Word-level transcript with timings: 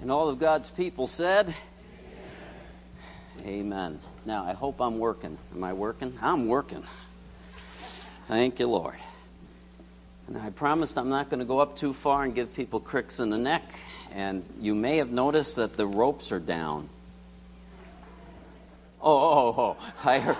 And 0.00 0.10
all 0.12 0.28
of 0.28 0.38
God's 0.38 0.70
people 0.70 1.06
said, 1.06 1.54
Amen. 3.40 3.46
Amen. 3.46 4.00
Now, 4.24 4.44
I 4.44 4.52
hope 4.52 4.80
I'm 4.80 4.98
working. 4.98 5.38
Am 5.54 5.64
I 5.64 5.72
working? 5.72 6.18
I'm 6.20 6.46
working. 6.48 6.82
Thank 8.26 8.58
you, 8.58 8.66
Lord. 8.66 8.96
And 10.26 10.36
I 10.36 10.50
promised 10.50 10.98
I'm 10.98 11.08
not 11.08 11.30
going 11.30 11.38
to 11.38 11.46
go 11.46 11.60
up 11.60 11.76
too 11.76 11.92
far 11.92 12.24
and 12.24 12.34
give 12.34 12.54
people 12.54 12.80
cricks 12.80 13.20
in 13.20 13.30
the 13.30 13.38
neck. 13.38 13.62
And 14.12 14.44
you 14.60 14.74
may 14.74 14.96
have 14.96 15.12
noticed 15.12 15.56
that 15.56 15.76
the 15.76 15.86
ropes 15.86 16.32
are 16.32 16.40
down. 16.40 16.88
Oh, 19.00 19.12
oh, 19.12 19.54
oh. 19.56 19.76
oh. 19.78 19.92
I 20.04 20.18
heard. 20.18 20.36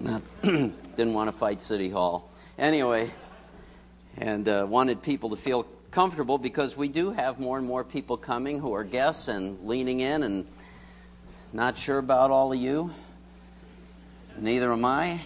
Not, 0.00 0.22
didn't 0.96 1.14
want 1.14 1.28
to 1.28 1.36
fight 1.36 1.60
City 1.60 1.90
Hall. 1.90 2.30
Anyway, 2.58 3.10
and 4.16 4.48
uh, 4.48 4.66
wanted 4.68 5.02
people 5.02 5.30
to 5.30 5.36
feel 5.36 5.66
comfortable 5.90 6.38
because 6.38 6.76
we 6.76 6.88
do 6.88 7.10
have 7.10 7.40
more 7.40 7.58
and 7.58 7.66
more 7.66 7.82
people 7.82 8.16
coming 8.16 8.60
who 8.60 8.72
are 8.74 8.84
guests 8.84 9.28
and 9.28 9.66
leaning 9.66 10.00
in 10.00 10.22
and 10.22 10.46
not 11.52 11.76
sure 11.78 11.98
about 11.98 12.30
all 12.30 12.52
of 12.52 12.58
you. 12.58 12.92
Neither 14.38 14.72
am 14.72 14.84
I. 14.84 15.20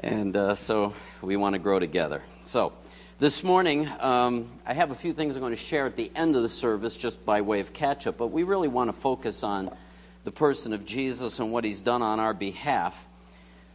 And 0.00 0.34
uh, 0.36 0.54
so 0.54 0.94
we 1.22 1.36
want 1.36 1.54
to 1.54 1.58
grow 1.58 1.78
together. 1.78 2.22
So 2.44 2.72
this 3.18 3.44
morning, 3.44 3.88
um, 4.00 4.48
I 4.66 4.74
have 4.74 4.90
a 4.90 4.94
few 4.94 5.12
things 5.12 5.36
I'm 5.36 5.40
going 5.42 5.52
to 5.52 5.56
share 5.56 5.86
at 5.86 5.96
the 5.96 6.10
end 6.16 6.36
of 6.36 6.42
the 6.42 6.48
service 6.48 6.96
just 6.96 7.24
by 7.24 7.42
way 7.42 7.60
of 7.60 7.72
catch 7.72 8.06
up, 8.06 8.16
but 8.16 8.28
we 8.28 8.42
really 8.42 8.68
want 8.68 8.88
to 8.88 8.92
focus 8.92 9.42
on 9.42 9.70
the 10.24 10.32
person 10.32 10.72
of 10.72 10.84
Jesus 10.84 11.38
and 11.38 11.52
what 11.52 11.64
he's 11.64 11.80
done 11.80 12.02
on 12.02 12.18
our 12.18 12.34
behalf. 12.34 13.06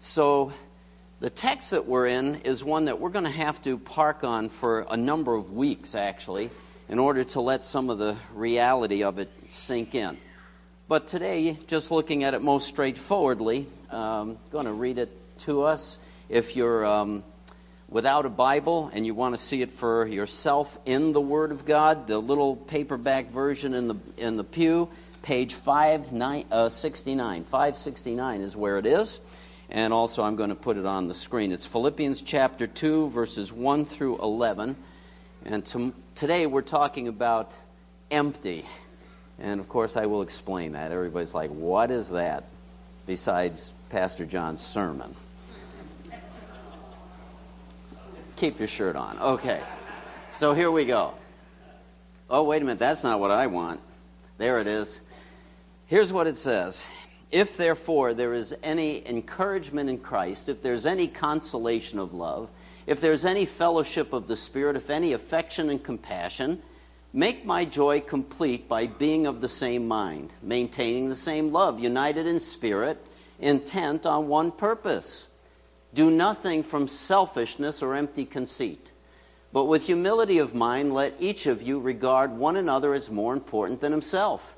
So, 0.02 0.54
the 1.22 1.30
text 1.30 1.72
that 1.72 1.86
we're 1.86 2.08
in 2.08 2.36
is 2.42 2.64
one 2.64 2.86
that 2.86 3.00
we're 3.00 3.10
going 3.10 3.26
to 3.26 3.32
have 3.32 3.62
to 3.62 3.78
park 3.78 4.26
on 4.26 4.49
for 4.49 4.85
a 4.90 4.98
number 4.98 5.34
of 5.34 5.54
weeks, 5.54 5.96
actually, 5.96 6.49
in 6.90 6.99
order 6.99 7.24
to 7.24 7.40
let 7.40 7.63
some 7.63 7.90
of 7.90 7.98
the 7.98 8.18
reality 8.34 9.02
of 9.02 9.18
it 9.18 9.32
sink 9.48 9.96
in. 9.96 10.18
But 10.90 11.07
today, 11.07 11.57
just 11.68 11.90
looking 11.90 12.26
at 12.26 12.34
it 12.34 12.41
most 12.41 12.68
straightforwardly, 12.68 13.66
I'm 13.90 13.98
um, 13.98 14.38
going 14.52 14.66
to 14.66 14.74
read 14.74 14.98
it 14.98 15.10
to 15.40 15.63
us. 15.63 15.99
If 16.27 16.57
you're 16.57 16.85
um, 16.85 17.24
without 17.88 18.26
a 18.26 18.29
Bible 18.29 18.91
and 18.94 19.05
you 19.05 19.13
want 19.13 19.35
to 19.35 19.41
see 19.41 19.62
it 19.62 19.72
for 19.72 20.05
yourself 20.05 20.77
in 20.85 21.13
the 21.13 21.22
Word 21.22 21.54
of 21.54 21.66
God, 21.66 22.07
the 22.07 22.20
little 22.20 22.57
paperback 22.57 23.29
version 23.29 23.74
in 23.74 23.88
the 23.88 23.96
in 24.18 24.35
the 24.35 24.44
pew, 24.44 24.90
page 25.22 25.54
569, 25.54 26.52
uh, 26.52 27.44
569 27.46 28.41
is 28.41 28.55
where 28.55 28.77
it 28.77 28.85
is 28.85 29.22
and 29.70 29.94
also 29.94 30.24
I'm 30.24 30.35
going 30.35 30.49
to 30.49 30.55
put 30.55 30.77
it 30.77 30.85
on 30.85 31.08
the 31.08 31.13
screen. 31.13 31.52
It's 31.52 31.66
Philippians 31.66 32.21
chapter 32.21 32.68
2, 32.68 33.10
verses 33.10 33.52
1 33.52 33.85
through 33.85 34.20
11. 34.20 34.76
And 35.46 35.66
to, 35.68 35.94
today 36.16 36.46
we're 36.46 36.62
talking 36.62 37.07
about 37.07 37.55
empty. 38.12 38.66
And 39.40 39.60
of 39.60 39.68
course, 39.68 39.98
I 39.98 40.05
will 40.05 40.22
explain 40.22 40.74
that. 40.74 40.91
Everybody's 40.91 41.34
like, 41.34 41.49
what 41.49 41.91
is 41.91 42.10
that? 42.10 42.46
Besides 43.05 43.74
Pastor 43.90 44.26
John's 44.26 44.62
sermon. 44.62 45.16
Keep 48.35 48.60
your 48.60 48.68
shirt 48.68 48.96
on. 48.96 49.18
Okay. 49.20 49.62
So 50.32 50.54
here 50.54 50.70
we 50.70 50.85
go. 50.85 51.13
Oh, 52.29 52.44
wait 52.44 52.62
a 52.62 52.66
minute. 52.66 52.79
That's 52.79 53.04
not 53.04 53.20
what 53.20 53.32
I 53.32 53.48
want. 53.48 53.79
There 54.38 54.60
it 54.60 54.68
is. 54.68 55.02
Here's 55.88 56.12
what 56.12 56.27
it 56.27 56.38
says 56.38 56.85
if 57.31 57.57
therefore 57.57 58.13
there 58.13 58.34
is 58.34 58.55
any 58.63 59.07
encouragement 59.07 59.90
in 59.90 59.98
Christ, 59.98 60.49
if 60.49 60.62
there's 60.62 60.85
any 60.85 61.07
consolation 61.07 61.99
of 61.99 62.13
love, 62.13 62.49
if 62.87 63.01
there's 63.01 63.26
any 63.26 63.45
fellowship 63.45 64.13
of 64.13 64.28
the 64.28 64.35
Spirit, 64.35 64.75
if 64.75 64.90
any 64.90 65.13
affection 65.13 65.69
and 65.69 65.84
compassion, 65.84 66.62
make 67.13 67.45
my 67.45 67.66
joy 67.66 68.01
complete 68.01 68.67
by 68.67 68.85
being 68.85 69.25
of 69.25 69.41
the 69.41 69.47
same 69.47 69.88
mind, 69.88 70.29
maintaining 70.44 71.09
the 71.09 71.16
same 71.16 71.51
love, 71.51 71.79
united 71.79 72.27
in 72.27 72.39
spirit, 72.39 73.03
intent 73.39 74.05
on 74.05 74.27
one 74.27 74.51
purpose. 74.51 75.27
Do 75.94 76.11
nothing 76.11 76.61
from 76.61 76.88
selfishness 76.88 77.81
or 77.81 77.95
empty 77.95 78.25
conceit, 78.25 78.91
but 79.53 79.63
with 79.63 79.85
humility 79.85 80.38
of 80.38 80.53
mind, 80.53 80.94
let 80.94 81.21
each 81.21 81.47
of 81.47 81.61
you 81.61 81.79
regard 81.79 82.31
one 82.31 82.57
another 82.57 82.94
as 82.94 83.09
more 83.09 83.33
important 83.33 83.79
than 83.79 83.94
himself. 83.94 84.57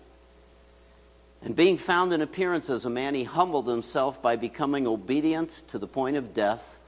And 1.43 1.55
being 1.55 1.77
found 1.77 2.13
in 2.13 2.21
appearance 2.21 2.69
as 2.69 2.85
a 2.85 2.89
man, 2.89 3.15
he 3.15 3.23
humbled 3.23 3.67
himself 3.67 4.21
by 4.21 4.35
becoming 4.35 4.85
obedient 4.85 5.63
to 5.69 5.79
the 5.79 5.87
point 5.87 6.15
of 6.17 6.33
death, 6.33 6.79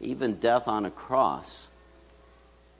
even 0.00 0.36
death 0.36 0.66
on 0.66 0.86
a 0.86 0.90
cross. 0.90 1.68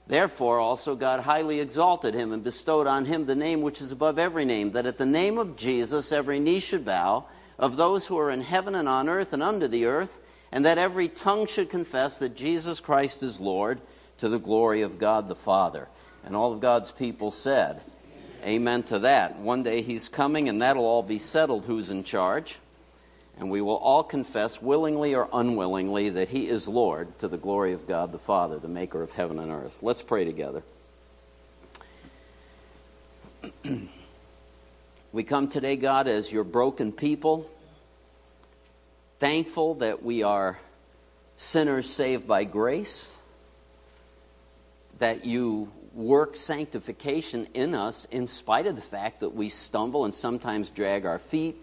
Therefore, 0.07 0.59
also 0.59 0.95
God 0.95 1.21
highly 1.21 1.59
exalted 1.59 2.13
him 2.13 2.33
and 2.33 2.43
bestowed 2.43 2.87
on 2.87 3.05
him 3.05 3.25
the 3.25 3.35
name 3.35 3.61
which 3.61 3.79
is 3.79 3.91
above 3.91 4.19
every 4.19 4.43
name, 4.43 4.71
that 4.71 4.85
at 4.85 4.97
the 4.97 5.05
name 5.05 5.37
of 5.37 5.55
Jesus 5.55 6.11
every 6.11 6.39
knee 6.39 6.59
should 6.59 6.83
bow, 6.83 7.25
of 7.59 7.77
those 7.77 8.07
who 8.07 8.17
are 8.17 8.31
in 8.31 8.41
heaven 8.41 8.75
and 8.75 8.89
on 8.89 9.07
earth 9.07 9.31
and 9.31 9.43
under 9.43 9.67
the 9.67 9.85
earth, 9.85 10.19
and 10.51 10.65
that 10.65 10.77
every 10.77 11.07
tongue 11.07 11.47
should 11.47 11.69
confess 11.69 12.17
that 12.17 12.35
Jesus 12.35 12.79
Christ 12.79 13.23
is 13.23 13.39
Lord, 13.39 13.79
to 14.17 14.29
the 14.29 14.39
glory 14.39 14.81
of 14.81 14.99
God 14.99 15.29
the 15.29 15.35
Father. 15.35 15.87
And 16.25 16.35
all 16.35 16.53
of 16.53 16.59
God's 16.59 16.91
people 16.91 17.31
said, 17.31 17.81
Amen 18.43 18.83
to 18.83 18.99
that. 18.99 19.39
One 19.39 19.63
day 19.63 19.81
he's 19.81 20.09
coming, 20.09 20.49
and 20.49 20.61
that'll 20.61 20.85
all 20.85 21.01
be 21.01 21.17
settled 21.17 21.65
who's 21.65 21.89
in 21.89 22.03
charge. 22.03 22.57
And 23.37 23.49
we 23.49 23.61
will 23.61 23.77
all 23.77 24.03
confess, 24.03 24.61
willingly 24.61 25.15
or 25.15 25.29
unwillingly, 25.31 26.09
that 26.09 26.29
he 26.29 26.49
is 26.49 26.67
Lord 26.67 27.17
to 27.19 27.29
the 27.29 27.37
glory 27.37 27.71
of 27.71 27.87
God 27.87 28.11
the 28.11 28.19
Father, 28.19 28.59
the 28.59 28.67
maker 28.67 29.01
of 29.01 29.13
heaven 29.13 29.39
and 29.39 29.49
earth. 29.49 29.81
Let's 29.81 30.01
pray 30.01 30.25
together. 30.25 30.61
we 35.13 35.23
come 35.23 35.47
today, 35.47 35.77
God, 35.77 36.07
as 36.07 36.31
your 36.31 36.43
broken 36.43 36.91
people, 36.91 37.49
thankful 39.19 39.75
that 39.75 40.03
we 40.03 40.21
are 40.21 40.59
sinners 41.37 41.89
saved 41.89 42.27
by 42.27 42.43
grace, 42.43 43.09
that 44.99 45.25
you 45.25 45.71
work 45.93 46.35
sanctification 46.35 47.47
in 47.53 47.75
us 47.75 48.05
in 48.05 48.25
spite 48.25 48.65
of 48.65 48.75
the 48.75 48.81
fact 48.81 49.19
that 49.19 49.29
we 49.29 49.49
stumble 49.49 50.05
and 50.05 50.13
sometimes 50.13 50.69
drag 50.69 51.05
our 51.05 51.19
feet. 51.19 51.55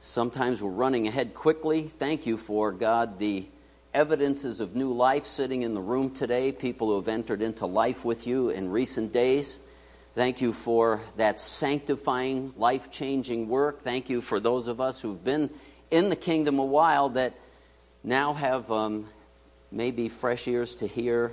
Sometimes 0.00 0.62
we're 0.62 0.70
running 0.70 1.06
ahead 1.06 1.34
quickly. 1.34 1.82
Thank 1.82 2.26
you 2.26 2.36
for, 2.36 2.72
God, 2.72 3.18
the 3.18 3.46
evidences 3.94 4.60
of 4.60 4.74
new 4.74 4.92
life 4.92 5.26
sitting 5.26 5.62
in 5.62 5.74
the 5.74 5.80
room 5.80 6.10
today, 6.10 6.52
people 6.52 6.88
who 6.88 6.96
have 6.96 7.08
entered 7.08 7.40
into 7.40 7.66
life 7.66 8.04
with 8.04 8.26
you 8.26 8.50
in 8.50 8.70
recent 8.70 9.12
days. 9.12 9.58
Thank 10.14 10.40
you 10.40 10.52
for 10.52 11.00
that 11.16 11.38
sanctifying, 11.38 12.52
life 12.56 12.90
changing 12.90 13.48
work. 13.48 13.82
Thank 13.82 14.10
you 14.10 14.20
for 14.20 14.40
those 14.40 14.66
of 14.66 14.80
us 14.80 15.00
who've 15.00 15.22
been 15.22 15.50
in 15.90 16.10
the 16.10 16.16
kingdom 16.16 16.58
a 16.58 16.64
while 16.64 17.10
that 17.10 17.34
now 18.02 18.34
have 18.34 18.70
um, 18.70 19.08
maybe 19.70 20.08
fresh 20.08 20.48
ears 20.48 20.74
to 20.76 20.86
hear 20.86 21.32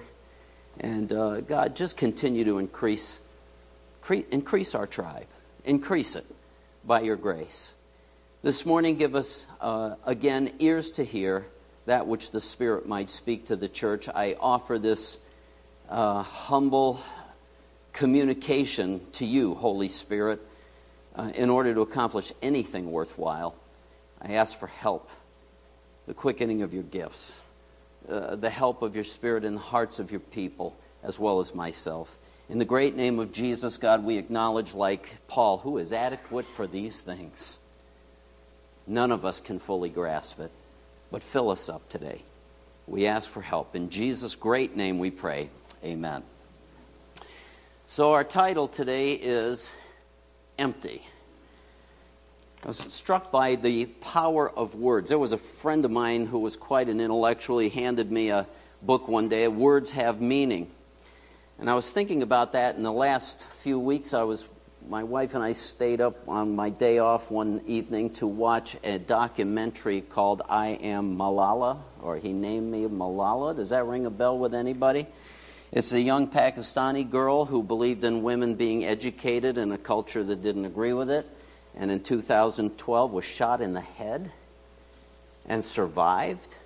and 0.79 1.11
uh, 1.11 1.41
God, 1.41 1.75
just 1.75 1.97
continue 1.97 2.43
to 2.45 2.59
increase, 2.59 3.19
cre- 4.01 4.25
increase 4.31 4.75
our 4.75 4.87
tribe, 4.87 5.27
increase 5.63 6.15
it 6.15 6.25
by 6.85 7.01
your 7.01 7.15
grace. 7.15 7.75
This 8.41 8.65
morning, 8.65 8.95
give 8.95 9.15
us 9.15 9.47
uh, 9.59 9.95
again 10.05 10.53
ears 10.59 10.91
to 10.93 11.03
hear 11.03 11.45
that 11.85 12.07
which 12.07 12.31
the 12.31 12.41
Spirit 12.41 12.87
might 12.87 13.09
speak 13.09 13.45
to 13.45 13.55
the 13.55 13.67
church. 13.67 14.07
I 14.07 14.35
offer 14.39 14.77
this 14.77 15.19
uh, 15.89 16.23
humble 16.23 16.99
communication 17.93 19.01
to 19.13 19.25
you, 19.25 19.55
Holy 19.55 19.87
Spirit, 19.87 20.41
uh, 21.15 21.31
in 21.35 21.49
order 21.49 21.73
to 21.73 21.81
accomplish 21.81 22.33
anything 22.41 22.91
worthwhile. 22.91 23.55
I 24.21 24.33
ask 24.33 24.57
for 24.57 24.67
help, 24.67 25.09
the 26.07 26.13
quickening 26.13 26.61
of 26.61 26.73
your 26.73 26.83
gifts. 26.83 27.39
Uh, 28.07 28.35
the 28.35 28.49
help 28.49 28.81
of 28.81 28.93
your 28.93 29.03
Spirit 29.03 29.43
in 29.43 29.53
the 29.53 29.59
hearts 29.59 29.99
of 29.99 30.11
your 30.11 30.19
people, 30.19 30.77
as 31.03 31.19
well 31.19 31.39
as 31.39 31.55
myself. 31.55 32.17
In 32.49 32.59
the 32.59 32.65
great 32.65 32.95
name 32.95 33.19
of 33.19 33.31
Jesus, 33.31 33.77
God, 33.77 34.03
we 34.03 34.17
acknowledge, 34.17 34.75
like 34.75 35.17
Paul, 35.27 35.57
who 35.57 35.79
is 35.79 35.91
adequate 35.91 36.45
for 36.45 36.67
these 36.67 37.01
things. 37.01 37.59
None 38.85 39.11
of 39.11 39.25
us 39.25 39.41
can 39.41 39.57
fully 39.57 39.89
grasp 39.89 40.39
it, 40.39 40.51
but 41.11 41.23
fill 41.23 41.49
us 41.49 41.67
up 41.69 41.89
today. 41.89 42.21
We 42.85 43.07
ask 43.07 43.27
for 43.27 43.41
help. 43.41 43.75
In 43.75 43.89
Jesus' 43.89 44.35
great 44.35 44.75
name 44.75 44.99
we 44.99 45.09
pray. 45.09 45.49
Amen. 45.83 46.21
So, 47.87 48.11
our 48.11 48.23
title 48.23 48.67
today 48.67 49.13
is 49.13 49.71
Empty. 50.59 51.01
I 52.65 52.69
was 52.69 52.77
struck 52.77 53.31
by 53.31 53.57
the 53.57 53.85
power 53.85 54.49
of 54.49 54.73
words. 54.73 55.09
There 55.09 55.19
was 55.19 55.33
a 55.33 55.37
friend 55.37 55.85
of 55.85 55.91
mine 55.91 56.25
who 56.25 56.39
was 56.39 56.57
quite 56.57 56.89
an 56.89 56.99
intellectual. 56.99 57.59
He 57.59 57.69
handed 57.69 58.11
me 58.11 58.29
a 58.29 58.47
book 58.81 59.07
one 59.07 59.29
day, 59.29 59.47
Words 59.47 59.91
Have 59.91 60.19
Meaning. 60.19 60.71
And 61.59 61.69
I 61.69 61.75
was 61.75 61.91
thinking 61.91 62.23
about 62.23 62.53
that 62.53 62.75
in 62.75 62.81
the 62.81 62.91
last 62.91 63.45
few 63.45 63.79
weeks. 63.79 64.15
I 64.15 64.23
was, 64.23 64.47
my 64.89 65.03
wife 65.03 65.35
and 65.35 65.43
I 65.43 65.51
stayed 65.51 66.01
up 66.01 66.27
on 66.27 66.55
my 66.55 66.71
day 66.71 66.97
off 66.97 67.29
one 67.29 67.61
evening 67.67 68.09
to 68.13 68.25
watch 68.25 68.75
a 68.83 68.97
documentary 68.97 70.01
called 70.01 70.41
I 70.49 70.69
Am 70.69 71.15
Malala, 71.15 71.77
or 72.01 72.17
He 72.17 72.33
Named 72.33 72.71
Me 72.71 72.85
Malala. 72.85 73.55
Does 73.55 73.69
that 73.69 73.85
ring 73.85 74.07
a 74.07 74.09
bell 74.09 74.39
with 74.39 74.55
anybody? 74.55 75.05
It's 75.71 75.93
a 75.93 76.01
young 76.01 76.29
Pakistani 76.29 77.07
girl 77.07 77.45
who 77.45 77.61
believed 77.61 78.03
in 78.03 78.23
women 78.23 78.55
being 78.55 78.83
educated 78.83 79.59
in 79.59 79.71
a 79.71 79.77
culture 79.77 80.23
that 80.23 80.41
didn't 80.41 80.65
agree 80.65 80.93
with 80.93 81.11
it, 81.11 81.27
and 81.75 81.91
in 81.91 82.01
2012 82.01 83.11
was 83.11 83.25
shot 83.25 83.61
in 83.61 83.73
the 83.73 83.81
head 83.81 84.31
and 85.45 85.63
survived 85.63 86.57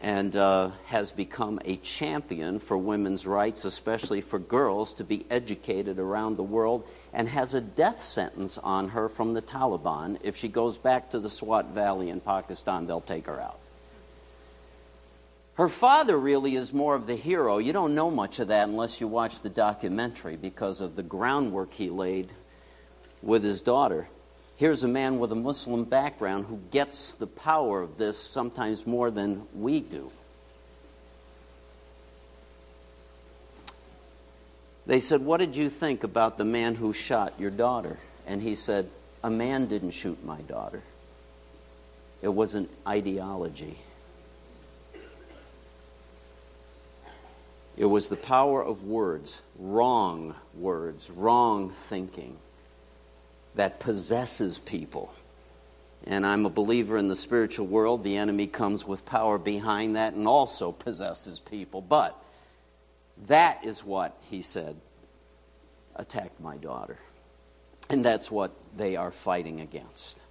and 0.00 0.36
uh, 0.36 0.70
has 0.86 1.10
become 1.10 1.58
a 1.64 1.76
champion 1.76 2.60
for 2.60 2.78
women's 2.78 3.26
rights, 3.26 3.64
especially 3.64 4.20
for 4.20 4.38
girls 4.38 4.92
to 4.92 5.04
be 5.04 5.26
educated 5.28 5.98
around 5.98 6.36
the 6.36 6.42
world, 6.42 6.86
and 7.12 7.28
has 7.28 7.52
a 7.54 7.60
death 7.60 8.02
sentence 8.02 8.58
on 8.58 8.90
her 8.90 9.08
from 9.08 9.34
the 9.34 9.42
Taliban. 9.42 10.18
If 10.22 10.36
she 10.36 10.48
goes 10.48 10.78
back 10.78 11.10
to 11.10 11.18
the 11.18 11.28
Swat 11.28 11.70
Valley 11.70 12.10
in 12.10 12.20
Pakistan, 12.20 12.86
they'll 12.86 13.00
take 13.00 13.26
her 13.26 13.40
out. 13.40 13.58
Her 15.54 15.68
father 15.68 16.16
really 16.16 16.54
is 16.54 16.72
more 16.72 16.94
of 16.94 17.08
the 17.08 17.16
hero. 17.16 17.58
You 17.58 17.72
don't 17.72 17.96
know 17.96 18.12
much 18.12 18.38
of 18.38 18.48
that 18.48 18.68
unless 18.68 19.00
you 19.00 19.08
watch 19.08 19.40
the 19.40 19.48
documentary 19.48 20.36
because 20.36 20.80
of 20.80 20.94
the 20.94 21.02
groundwork 21.02 21.74
he 21.74 21.90
laid 21.90 22.28
with 23.22 23.42
his 23.42 23.60
daughter. 23.60 24.08
Here's 24.56 24.82
a 24.82 24.88
man 24.88 25.18
with 25.18 25.30
a 25.30 25.36
Muslim 25.36 25.84
background 25.84 26.46
who 26.46 26.60
gets 26.70 27.14
the 27.14 27.26
power 27.26 27.80
of 27.80 27.96
this 27.96 28.18
sometimes 28.18 28.86
more 28.86 29.10
than 29.10 29.46
we 29.54 29.80
do. 29.80 30.10
They 34.86 35.00
said, 35.00 35.20
What 35.20 35.36
did 35.36 35.54
you 35.54 35.68
think 35.68 36.02
about 36.02 36.38
the 36.38 36.44
man 36.44 36.74
who 36.74 36.92
shot 36.92 37.34
your 37.38 37.50
daughter? 37.50 37.98
And 38.26 38.42
he 38.42 38.54
said, 38.54 38.90
A 39.22 39.30
man 39.30 39.66
didn't 39.66 39.92
shoot 39.92 40.24
my 40.24 40.40
daughter, 40.42 40.82
it 42.22 42.34
was 42.34 42.54
an 42.54 42.68
ideology. 42.86 43.78
It 47.76 47.84
was 47.84 48.08
the 48.08 48.16
power 48.16 48.60
of 48.60 48.82
words, 48.82 49.40
wrong 49.56 50.34
words, 50.56 51.10
wrong 51.10 51.70
thinking 51.70 52.36
that 53.58 53.80
possesses 53.80 54.56
people. 54.56 55.12
And 56.06 56.24
I'm 56.24 56.46
a 56.46 56.50
believer 56.50 56.96
in 56.96 57.08
the 57.08 57.16
spiritual 57.16 57.66
world. 57.66 58.04
The 58.04 58.16
enemy 58.16 58.46
comes 58.46 58.86
with 58.86 59.04
power 59.04 59.36
behind 59.36 59.96
that 59.96 60.14
and 60.14 60.28
also 60.28 60.70
possesses 60.70 61.40
people. 61.40 61.80
But 61.80 62.16
that 63.26 63.64
is 63.64 63.84
what 63.84 64.16
he 64.30 64.42
said 64.42 64.76
attacked 65.96 66.40
my 66.40 66.56
daughter. 66.56 66.98
And 67.90 68.04
that's 68.04 68.30
what 68.30 68.52
they 68.76 68.94
are 68.94 69.10
fighting 69.10 69.60
against 69.60 70.24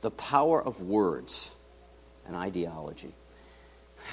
the 0.00 0.12
power 0.12 0.62
of 0.64 0.80
words 0.80 1.50
and 2.28 2.36
ideology. 2.36 3.12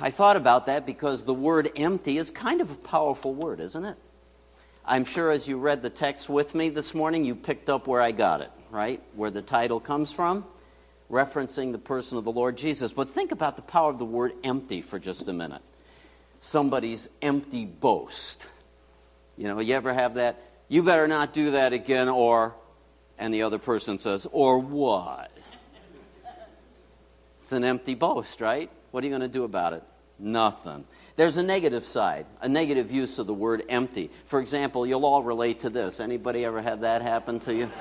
I 0.02 0.10
thought 0.10 0.38
about 0.38 0.66
that 0.66 0.88
because 0.88 1.24
the 1.24 1.36
word 1.36 1.70
empty 1.76 2.18
is 2.18 2.32
kind 2.32 2.62
of 2.62 2.72
a 2.72 2.76
powerful 2.76 3.32
word, 3.32 3.60
isn't 3.60 3.86
it? 3.86 3.98
I'm 4.90 5.06
sure 5.06 5.30
as 5.30 5.48
you 5.48 5.60
read 5.60 5.84
the 5.84 5.92
text 5.92 6.30
with 6.30 6.56
me 6.56 6.70
this 6.70 6.96
morning, 6.96 7.24
you 7.24 7.36
picked 7.36 7.70
up 7.70 7.86
where 7.86 8.02
I 8.02 8.10
got 8.10 8.42
it, 8.42 8.50
right? 8.72 9.00
Where 9.14 9.30
the 9.30 9.44
title 9.44 9.80
comes 9.80 10.12
from, 10.12 10.46
referencing 11.12 11.72
the 11.74 11.78
person 11.78 12.18
of 12.18 12.26
the 12.26 12.32
Lord 12.32 12.58
Jesus. 12.58 12.92
But 12.92 13.08
think 13.08 13.32
about 13.32 13.56
the 13.56 13.62
power 13.62 13.92
of 13.92 14.00
the 14.00 14.06
word 14.06 14.32
empty 14.44 14.82
for 14.82 14.98
just 14.98 15.28
a 15.28 15.34
minute. 15.34 15.62
Somebody's 16.42 17.08
empty 17.22 17.66
boast. 17.66 18.50
You 19.38 19.44
know, 19.44 19.60
you 19.60 19.76
ever 19.76 19.94
have 19.94 20.16
that? 20.16 20.42
You 20.70 20.82
better 20.82 21.08
not 21.08 21.34
do 21.34 21.52
that 21.52 21.72
again, 21.72 22.10
or, 22.10 22.56
and 23.20 23.32
the 23.32 23.44
other 23.44 23.60
person 23.60 24.00
says, 24.00 24.26
or 24.32 24.58
what? 24.58 25.32
It's 27.44 27.52
an 27.52 27.64
empty 27.64 27.94
boast, 27.94 28.42
right? 28.42 28.72
What 28.90 29.04
are 29.04 29.06
you 29.06 29.12
going 29.12 29.22
to 29.22 29.28
do 29.28 29.44
about 29.44 29.74
it? 29.74 29.84
Nothing. 30.20 30.84
There's 31.16 31.38
a 31.38 31.44
negative 31.44 31.86
side, 31.86 32.26
a 32.42 32.50
negative 32.50 32.92
use 32.92 33.20
of 33.20 33.28
the 33.28 33.34
word 33.34 33.64
empty. 33.70 34.12
For 34.26 34.40
example, 34.40 34.86
you'll 34.86 35.06
all 35.06 35.24
relate 35.24 35.62
to 35.62 35.70
this. 35.70 36.00
Anybody 36.00 36.44
ever 36.44 36.62
have 36.62 36.82
that 36.82 37.02
happen 37.02 37.40
to 37.42 37.56
you? 37.56 37.72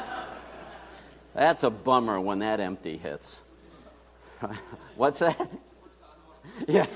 That's 1.35 1.64
a 1.64 1.70
bummer 1.70 2.20
when 2.20 2.38
that 2.40 2.61
empty 2.61 2.96
hits. 2.96 3.40
What's 4.96 5.19
that? 5.20 5.50
Yeah. 6.67 6.87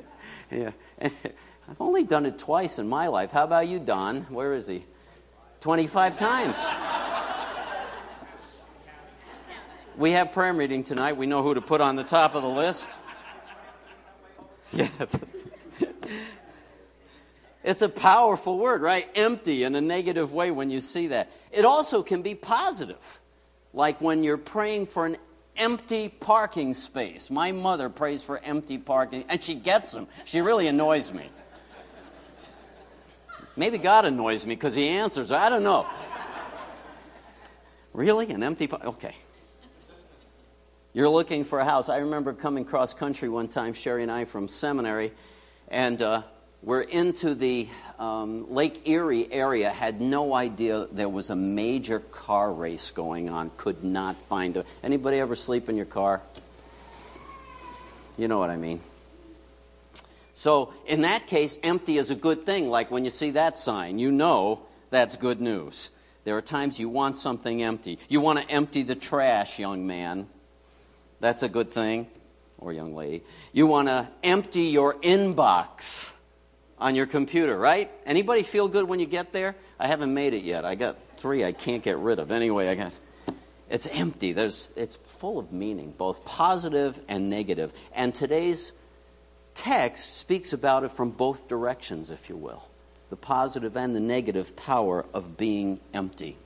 yeah. 0.50 0.70
I've 1.00 1.80
only 1.80 2.02
done 2.02 2.26
it 2.26 2.36
twice 2.36 2.80
in 2.80 2.88
my 2.88 3.06
life. 3.06 3.30
How 3.30 3.44
about 3.44 3.68
you, 3.68 3.78
Don? 3.78 4.22
Where 4.22 4.54
is 4.54 4.66
he? 4.66 4.84
25 5.60 6.16
times. 6.16 6.66
We 9.96 10.12
have 10.12 10.32
prayer 10.32 10.52
meeting 10.52 10.82
tonight. 10.82 11.16
We 11.16 11.26
know 11.26 11.42
who 11.42 11.54
to 11.54 11.60
put 11.60 11.80
on 11.80 11.94
the 11.96 12.02
top 12.02 12.34
of 12.34 12.42
the 12.42 12.48
list. 12.48 12.90
Yeah. 14.72 14.88
it's 17.64 17.82
a 17.82 17.88
powerful 17.88 18.58
word, 18.58 18.82
right? 18.82 19.08
Empty 19.14 19.64
in 19.64 19.74
a 19.74 19.80
negative 19.80 20.32
way 20.32 20.50
when 20.50 20.70
you 20.70 20.80
see 20.80 21.08
that. 21.08 21.30
It 21.50 21.64
also 21.64 22.02
can 22.02 22.22
be 22.22 22.34
positive, 22.34 23.20
like 23.74 24.00
when 24.00 24.24
you're 24.24 24.38
praying 24.38 24.86
for 24.86 25.06
an 25.06 25.16
empty 25.56 26.08
parking 26.08 26.74
space. 26.74 27.30
My 27.30 27.52
mother 27.52 27.88
prays 27.88 28.22
for 28.22 28.38
empty 28.38 28.78
parking, 28.78 29.24
and 29.28 29.42
she 29.42 29.54
gets 29.54 29.92
them. 29.92 30.06
She 30.24 30.40
really 30.40 30.66
annoys 30.66 31.12
me. 31.12 31.28
Maybe 33.56 33.78
God 33.78 34.06
annoys 34.06 34.46
me 34.46 34.54
because 34.54 34.74
He 34.74 34.88
answers. 34.88 35.30
I 35.30 35.48
don't 35.48 35.62
know. 35.62 35.86
Really? 37.92 38.30
An 38.30 38.42
empty 38.42 38.66
parking? 38.66 38.88
Okay. 38.88 39.14
You're 40.94 41.08
looking 41.08 41.44
for 41.44 41.58
a 41.58 41.64
house. 41.64 41.88
I 41.88 41.98
remember 41.98 42.34
coming 42.34 42.66
cross 42.66 42.92
country 42.92 43.30
one 43.30 43.48
time, 43.48 43.72
Sherry 43.72 44.02
and 44.02 44.12
I, 44.12 44.26
from 44.26 44.48
seminary, 44.48 45.12
and 45.68 46.02
uh, 46.02 46.22
we're 46.62 46.82
into 46.82 47.34
the 47.34 47.66
um, 47.98 48.52
Lake 48.52 48.86
Erie 48.86 49.26
area. 49.32 49.70
Had 49.70 50.02
no 50.02 50.34
idea 50.34 50.86
there 50.92 51.08
was 51.08 51.30
a 51.30 51.34
major 51.34 52.00
car 52.00 52.52
race 52.52 52.90
going 52.90 53.30
on. 53.30 53.50
Could 53.56 53.82
not 53.82 54.20
find 54.20 54.58
a. 54.58 54.66
Anybody 54.82 55.18
ever 55.18 55.34
sleep 55.34 55.70
in 55.70 55.76
your 55.76 55.86
car? 55.86 56.20
You 58.18 58.28
know 58.28 58.38
what 58.38 58.50
I 58.50 58.58
mean. 58.58 58.82
So, 60.34 60.74
in 60.86 61.00
that 61.02 61.26
case, 61.26 61.58
empty 61.62 61.96
is 61.96 62.10
a 62.10 62.14
good 62.14 62.44
thing. 62.44 62.68
Like 62.68 62.90
when 62.90 63.06
you 63.06 63.10
see 63.10 63.30
that 63.30 63.56
sign, 63.56 63.98
you 63.98 64.12
know 64.12 64.60
that's 64.90 65.16
good 65.16 65.40
news. 65.40 65.88
There 66.24 66.36
are 66.36 66.42
times 66.42 66.78
you 66.78 66.90
want 66.90 67.16
something 67.16 67.62
empty. 67.62 67.98
You 68.10 68.20
want 68.20 68.40
to 68.40 68.54
empty 68.54 68.82
the 68.82 68.94
trash, 68.94 69.58
young 69.58 69.86
man. 69.86 70.26
That's 71.22 71.44
a 71.44 71.48
good 71.48 71.70
thing, 71.70 72.08
or 72.58 72.72
young 72.72 72.96
lady. 72.96 73.22
You 73.52 73.68
want 73.68 73.86
to 73.86 74.08
empty 74.24 74.62
your 74.62 74.94
inbox 74.94 76.10
on 76.80 76.96
your 76.96 77.06
computer, 77.06 77.56
right? 77.56 77.88
Anybody 78.04 78.42
feel 78.42 78.66
good 78.66 78.88
when 78.88 78.98
you 78.98 79.06
get 79.06 79.32
there? 79.32 79.54
I 79.78 79.86
haven't 79.86 80.12
made 80.12 80.34
it 80.34 80.42
yet. 80.42 80.64
I 80.64 80.74
got 80.74 80.96
three 81.16 81.44
I 81.44 81.52
can't 81.52 81.80
get 81.80 81.96
rid 81.98 82.18
of. 82.18 82.32
Anyway, 82.32 82.66
I 82.68 82.74
got 82.74 82.92
it's 83.70 83.86
empty. 83.86 84.32
There's 84.32 84.70
it's 84.74 84.96
full 84.96 85.38
of 85.38 85.52
meaning, 85.52 85.94
both 85.96 86.24
positive 86.24 86.98
and 87.06 87.30
negative. 87.30 87.72
And 87.94 88.12
today's 88.12 88.72
text 89.54 90.16
speaks 90.16 90.52
about 90.52 90.82
it 90.82 90.90
from 90.90 91.10
both 91.10 91.46
directions, 91.46 92.10
if 92.10 92.28
you 92.28 92.36
will. 92.36 92.68
The 93.10 93.16
positive 93.16 93.76
and 93.76 93.94
the 93.94 94.00
negative 94.00 94.56
power 94.56 95.06
of 95.14 95.36
being 95.36 95.78
empty. 95.94 96.36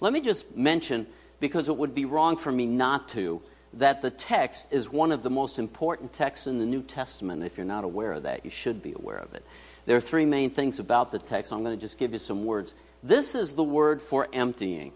Let 0.00 0.12
me 0.12 0.20
just 0.20 0.56
mention, 0.56 1.08
because 1.40 1.68
it 1.68 1.76
would 1.76 1.96
be 1.96 2.04
wrong 2.04 2.36
for 2.36 2.52
me 2.52 2.66
not 2.66 3.08
to, 3.08 3.42
that 3.76 4.02
the 4.02 4.10
text 4.10 4.72
is 4.72 4.90
one 4.90 5.12
of 5.12 5.22
the 5.22 5.30
most 5.30 5.58
important 5.58 6.12
texts 6.12 6.46
in 6.46 6.58
the 6.58 6.66
New 6.66 6.82
Testament. 6.82 7.42
If 7.42 7.56
you're 7.56 7.66
not 7.66 7.84
aware 7.84 8.12
of 8.12 8.22
that, 8.24 8.44
you 8.44 8.50
should 8.50 8.82
be 8.82 8.92
aware 8.92 9.18
of 9.18 9.34
it. 9.34 9.44
There 9.84 9.96
are 9.96 10.00
three 10.00 10.24
main 10.24 10.50
things 10.50 10.80
about 10.80 11.12
the 11.12 11.18
text. 11.18 11.52
I'm 11.52 11.62
going 11.62 11.76
to 11.76 11.80
just 11.80 11.98
give 11.98 12.12
you 12.12 12.18
some 12.18 12.44
words. 12.44 12.74
This 13.02 13.34
is 13.34 13.52
the 13.52 13.62
word 13.62 14.00
for 14.00 14.28
emptying, 14.32 14.92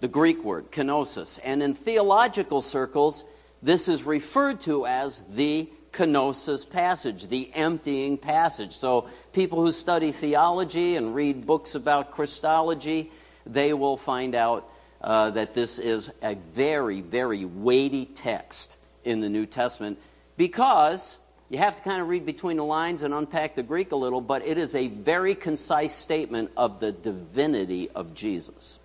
the 0.00 0.08
Greek 0.08 0.42
word, 0.42 0.70
kenosis. 0.70 1.38
And 1.44 1.62
in 1.62 1.74
theological 1.74 2.62
circles, 2.62 3.24
this 3.62 3.88
is 3.88 4.04
referred 4.04 4.60
to 4.62 4.86
as 4.86 5.20
the 5.28 5.68
kenosis 5.92 6.68
passage, 6.68 7.26
the 7.28 7.50
emptying 7.54 8.16
passage. 8.16 8.72
So 8.72 9.08
people 9.32 9.60
who 9.60 9.72
study 9.72 10.12
theology 10.12 10.96
and 10.96 11.14
read 11.14 11.44
books 11.44 11.74
about 11.74 12.12
Christology, 12.12 13.10
they 13.44 13.74
will 13.74 13.96
find 13.96 14.34
out 14.34 14.68
uh, 15.02 15.30
that 15.30 15.52
this 15.52 15.78
is 15.78 16.10
a 16.22 16.36
very, 16.52 17.00
very 17.00 17.44
weighty 17.44 18.06
text 18.06 18.78
in 19.04 19.20
the 19.20 19.28
New 19.28 19.46
Testament 19.46 19.98
because 20.36 21.18
You 21.52 21.58
have 21.58 21.76
to 21.76 21.82
kind 21.82 22.00
of 22.00 22.08
read 22.08 22.24
between 22.24 22.56
the 22.56 22.64
lines 22.64 23.02
and 23.02 23.12
unpack 23.12 23.56
the 23.56 23.62
Greek 23.62 23.92
a 23.92 23.96
little, 23.96 24.22
but 24.22 24.42
it 24.46 24.56
is 24.56 24.74
a 24.74 24.88
very 24.88 25.34
concise 25.34 25.94
statement 25.94 26.50
of 26.56 26.80
the 26.80 26.92
divinity 26.92 27.90
of 27.90 28.14
Jesus. 28.14 28.78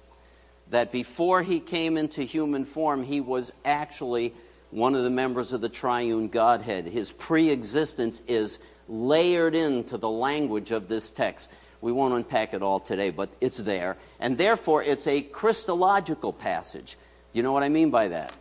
That 0.70 0.92
before 0.92 1.44
he 1.44 1.62
came 1.62 1.96
into 1.96 2.24
human 2.24 2.66
form, 2.66 3.04
he 3.04 3.22
was 3.22 3.54
actually 3.64 4.34
one 4.70 4.96
of 4.96 5.06
the 5.06 5.10
members 5.10 5.54
of 5.54 5.62
the 5.62 5.70
triune 5.70 6.28
Godhead. 6.28 6.88
His 6.88 7.14
pre 7.14 7.52
existence 7.52 8.22
is 8.28 8.60
layered 8.90 9.56
into 9.56 9.96
the 9.96 10.10
language 10.10 10.72
of 10.72 10.90
this 10.90 11.10
text. 11.10 11.50
We 11.81 11.91
won't 11.91 12.13
unpack 12.13 12.53
it 12.53 12.62
all 12.62 12.79
today, 12.79 13.12
but 13.12 13.29
it's 13.39 13.60
there. 13.60 13.98
And 14.19 14.38
therefore, 14.38 14.84
it's 14.84 15.07
a 15.07 15.22
Christological 15.22 16.34
passage. 16.34 16.98
Do 17.31 17.39
you 17.39 17.43
know 17.43 17.51
what 17.51 17.63
I 17.63 17.69
mean 17.69 17.91
by 17.91 18.10
that? 18.10 18.34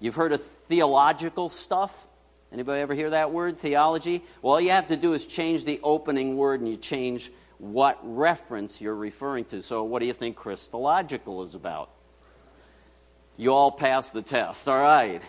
You've 0.00 0.16
heard 0.16 0.32
of 0.32 0.42
theological 0.42 1.48
stuff? 1.48 2.08
Anybody 2.52 2.80
ever 2.80 2.94
hear 2.94 3.10
that 3.10 3.32
word, 3.32 3.56
theology? 3.56 4.24
Well, 4.42 4.54
all 4.54 4.60
you 4.60 4.70
have 4.70 4.88
to 4.88 4.96
do 4.96 5.12
is 5.12 5.24
change 5.24 5.64
the 5.64 5.78
opening 5.84 6.36
word 6.36 6.60
and 6.60 6.68
you 6.68 6.76
change 6.76 7.30
what 7.58 7.98
reference 8.02 8.80
you're 8.80 8.94
referring 8.94 9.44
to. 9.46 9.62
So, 9.62 9.84
what 9.84 10.00
do 10.00 10.06
you 10.06 10.12
think 10.12 10.36
Christological 10.36 11.42
is 11.42 11.54
about? 11.54 11.90
You 13.36 13.52
all 13.52 13.70
passed 13.70 14.12
the 14.12 14.22
test, 14.22 14.68
all 14.68 14.80
right. 14.80 15.22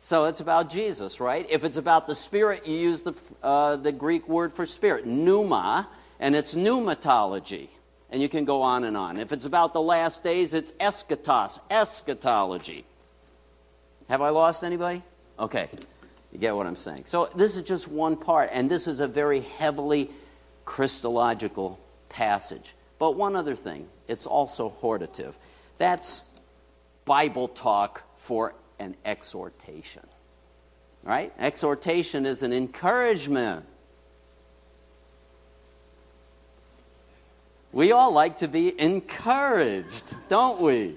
So 0.00 0.26
it's 0.26 0.40
about 0.40 0.70
Jesus, 0.70 1.20
right? 1.20 1.46
If 1.50 1.64
it's 1.64 1.76
about 1.76 2.06
the 2.06 2.14
Spirit, 2.14 2.66
you 2.66 2.76
use 2.76 3.02
the, 3.02 3.14
uh, 3.42 3.76
the 3.76 3.92
Greek 3.92 4.28
word 4.28 4.52
for 4.52 4.64
Spirit, 4.64 5.06
pneuma, 5.06 5.88
and 6.20 6.36
it's 6.36 6.54
pneumatology. 6.54 7.68
And 8.10 8.22
you 8.22 8.28
can 8.28 8.46
go 8.46 8.62
on 8.62 8.84
and 8.84 8.96
on. 8.96 9.18
If 9.18 9.32
it's 9.32 9.44
about 9.44 9.74
the 9.74 9.82
last 9.82 10.24
days, 10.24 10.54
it's 10.54 10.72
eschatos, 10.72 11.60
eschatology. 11.70 12.84
Have 14.08 14.22
I 14.22 14.30
lost 14.30 14.64
anybody? 14.64 15.02
Okay. 15.38 15.68
You 16.32 16.38
get 16.38 16.56
what 16.56 16.66
I'm 16.66 16.76
saying. 16.76 17.04
So 17.04 17.30
this 17.34 17.56
is 17.56 17.62
just 17.62 17.88
one 17.88 18.16
part, 18.16 18.50
and 18.52 18.70
this 18.70 18.86
is 18.86 19.00
a 19.00 19.08
very 19.08 19.40
heavily 19.40 20.10
Christological 20.64 21.78
passage. 22.08 22.74
But 22.98 23.16
one 23.16 23.36
other 23.36 23.54
thing, 23.54 23.88
it's 24.06 24.26
also 24.26 24.72
hortative. 24.82 25.34
That's 25.78 26.22
Bible 27.04 27.48
talk 27.48 28.04
for 28.16 28.54
an 28.78 28.96
exhortation. 29.04 30.02
Right? 31.02 31.32
Exhortation 31.38 32.26
is 32.26 32.42
an 32.42 32.52
encouragement. 32.52 33.64
We 37.72 37.92
all 37.92 38.12
like 38.12 38.38
to 38.38 38.48
be 38.48 38.78
encouraged, 38.80 40.16
don't 40.28 40.60
we? 40.60 40.96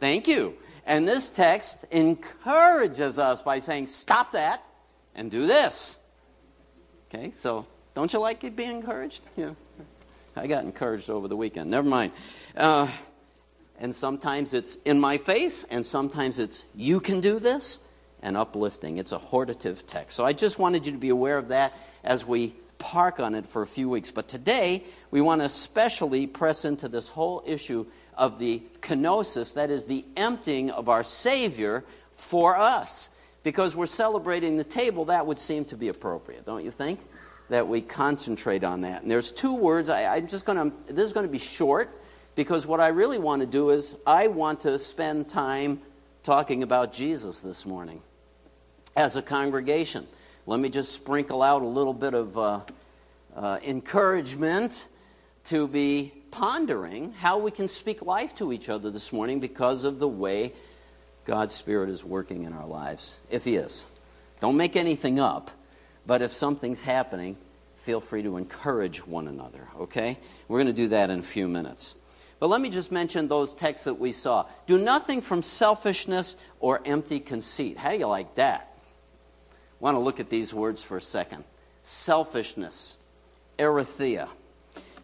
Thank 0.00 0.28
you. 0.28 0.54
And 0.86 1.08
this 1.08 1.30
text 1.30 1.84
encourages 1.90 3.18
us 3.18 3.42
by 3.42 3.60
saying, 3.60 3.86
stop 3.86 4.32
that 4.32 4.62
and 5.14 5.30
do 5.30 5.46
this. 5.46 5.96
Okay, 7.08 7.32
so 7.36 7.66
don't 7.94 8.12
you 8.12 8.18
like 8.18 8.44
it 8.44 8.56
being 8.56 8.70
encouraged? 8.70 9.22
Yeah. 9.36 9.52
I 10.36 10.46
got 10.46 10.64
encouraged 10.64 11.10
over 11.10 11.28
the 11.28 11.36
weekend. 11.36 11.70
Never 11.70 11.88
mind. 11.88 12.12
Uh, 12.56 12.88
and 13.78 13.94
sometimes 13.94 14.52
it's 14.52 14.76
in 14.84 15.00
my 15.00 15.16
face, 15.16 15.64
and 15.64 15.86
sometimes 15.86 16.38
it's 16.38 16.64
you 16.74 17.00
can 17.00 17.20
do 17.20 17.38
this, 17.38 17.78
and 18.24 18.36
uplifting. 18.36 18.96
It's 18.96 19.12
a 19.12 19.18
hortative 19.18 19.86
text. 19.86 20.16
So 20.16 20.24
I 20.24 20.32
just 20.32 20.58
wanted 20.58 20.86
you 20.86 20.92
to 20.92 20.98
be 20.98 21.10
aware 21.10 21.38
of 21.38 21.48
that 21.48 21.76
as 22.02 22.26
we 22.26 22.54
park 22.84 23.18
on 23.18 23.34
it 23.34 23.46
for 23.46 23.62
a 23.62 23.66
few 23.66 23.88
weeks. 23.88 24.10
But 24.10 24.28
today, 24.28 24.84
we 25.10 25.22
want 25.22 25.40
to 25.40 25.46
especially 25.46 26.26
press 26.26 26.66
into 26.66 26.86
this 26.86 27.08
whole 27.08 27.42
issue 27.46 27.86
of 28.14 28.38
the 28.38 28.62
kenosis, 28.82 29.54
that 29.54 29.70
is, 29.70 29.86
the 29.86 30.04
emptying 30.18 30.70
of 30.70 30.90
our 30.90 31.02
Savior 31.02 31.82
for 32.12 32.54
us. 32.54 33.08
Because 33.42 33.74
we're 33.74 33.86
celebrating 33.86 34.58
the 34.58 34.64
table, 34.64 35.06
that 35.06 35.26
would 35.26 35.38
seem 35.38 35.64
to 35.66 35.78
be 35.78 35.88
appropriate, 35.88 36.44
don't 36.44 36.62
you 36.62 36.70
think? 36.70 37.00
That 37.48 37.68
we 37.68 37.80
concentrate 37.80 38.64
on 38.64 38.82
that. 38.82 39.00
And 39.00 39.10
there's 39.10 39.32
two 39.32 39.54
words. 39.54 39.88
I, 39.88 40.18
am 40.18 40.26
just 40.26 40.44
going 40.44 40.70
to, 40.70 40.92
this 40.92 41.06
is 41.06 41.14
going 41.14 41.26
to 41.26 41.32
be 41.32 41.38
short 41.38 41.90
because 42.34 42.66
what 42.66 42.80
I 42.80 42.88
really 42.88 43.18
want 43.18 43.40
to 43.40 43.46
do 43.46 43.70
is 43.70 43.96
I 44.06 44.26
want 44.26 44.60
to 44.60 44.78
spend 44.78 45.30
time 45.30 45.80
talking 46.22 46.62
about 46.62 46.92
Jesus 46.92 47.40
this 47.40 47.64
morning 47.64 48.02
as 48.94 49.16
a 49.16 49.22
congregation. 49.22 50.06
Let 50.46 50.60
me 50.60 50.68
just 50.68 50.92
sprinkle 50.92 51.42
out 51.42 51.62
a 51.62 51.66
little 51.66 51.94
bit 51.94 52.12
of 52.12 52.36
uh, 52.36 52.60
uh, 53.34 53.58
encouragement 53.64 54.86
to 55.44 55.66
be 55.66 56.12
pondering 56.30 57.12
how 57.12 57.38
we 57.38 57.50
can 57.50 57.66
speak 57.66 58.02
life 58.02 58.34
to 58.34 58.52
each 58.52 58.68
other 58.68 58.90
this 58.90 59.10
morning 59.10 59.40
because 59.40 59.84
of 59.84 59.98
the 59.98 60.08
way 60.08 60.52
God's 61.24 61.54
Spirit 61.54 61.88
is 61.88 62.04
working 62.04 62.44
in 62.44 62.52
our 62.52 62.66
lives, 62.66 63.16
if 63.30 63.44
He 63.44 63.56
is. 63.56 63.84
Don't 64.40 64.58
make 64.58 64.76
anything 64.76 65.18
up, 65.18 65.50
but 66.06 66.20
if 66.20 66.34
something's 66.34 66.82
happening, 66.82 67.38
feel 67.76 68.00
free 68.00 68.22
to 68.22 68.36
encourage 68.36 69.06
one 69.06 69.28
another, 69.28 69.68
okay? 69.80 70.18
We're 70.48 70.58
going 70.58 70.66
to 70.66 70.74
do 70.74 70.88
that 70.88 71.08
in 71.08 71.20
a 71.20 71.22
few 71.22 71.48
minutes. 71.48 71.94
But 72.38 72.48
let 72.48 72.60
me 72.60 72.68
just 72.68 72.92
mention 72.92 73.28
those 73.28 73.54
texts 73.54 73.86
that 73.86 73.94
we 73.94 74.12
saw. 74.12 74.44
Do 74.66 74.76
nothing 74.76 75.22
from 75.22 75.42
selfishness 75.42 76.36
or 76.60 76.82
empty 76.84 77.18
conceit. 77.18 77.78
How 77.78 77.92
do 77.92 77.96
you 77.96 78.06
like 78.06 78.34
that? 78.34 78.73
Want 79.80 79.96
to 79.96 79.98
look 79.98 80.20
at 80.20 80.30
these 80.30 80.54
words 80.54 80.82
for 80.82 80.96
a 80.96 81.02
second. 81.02 81.44
Selfishness, 81.82 82.96
eritheia. 83.58 84.28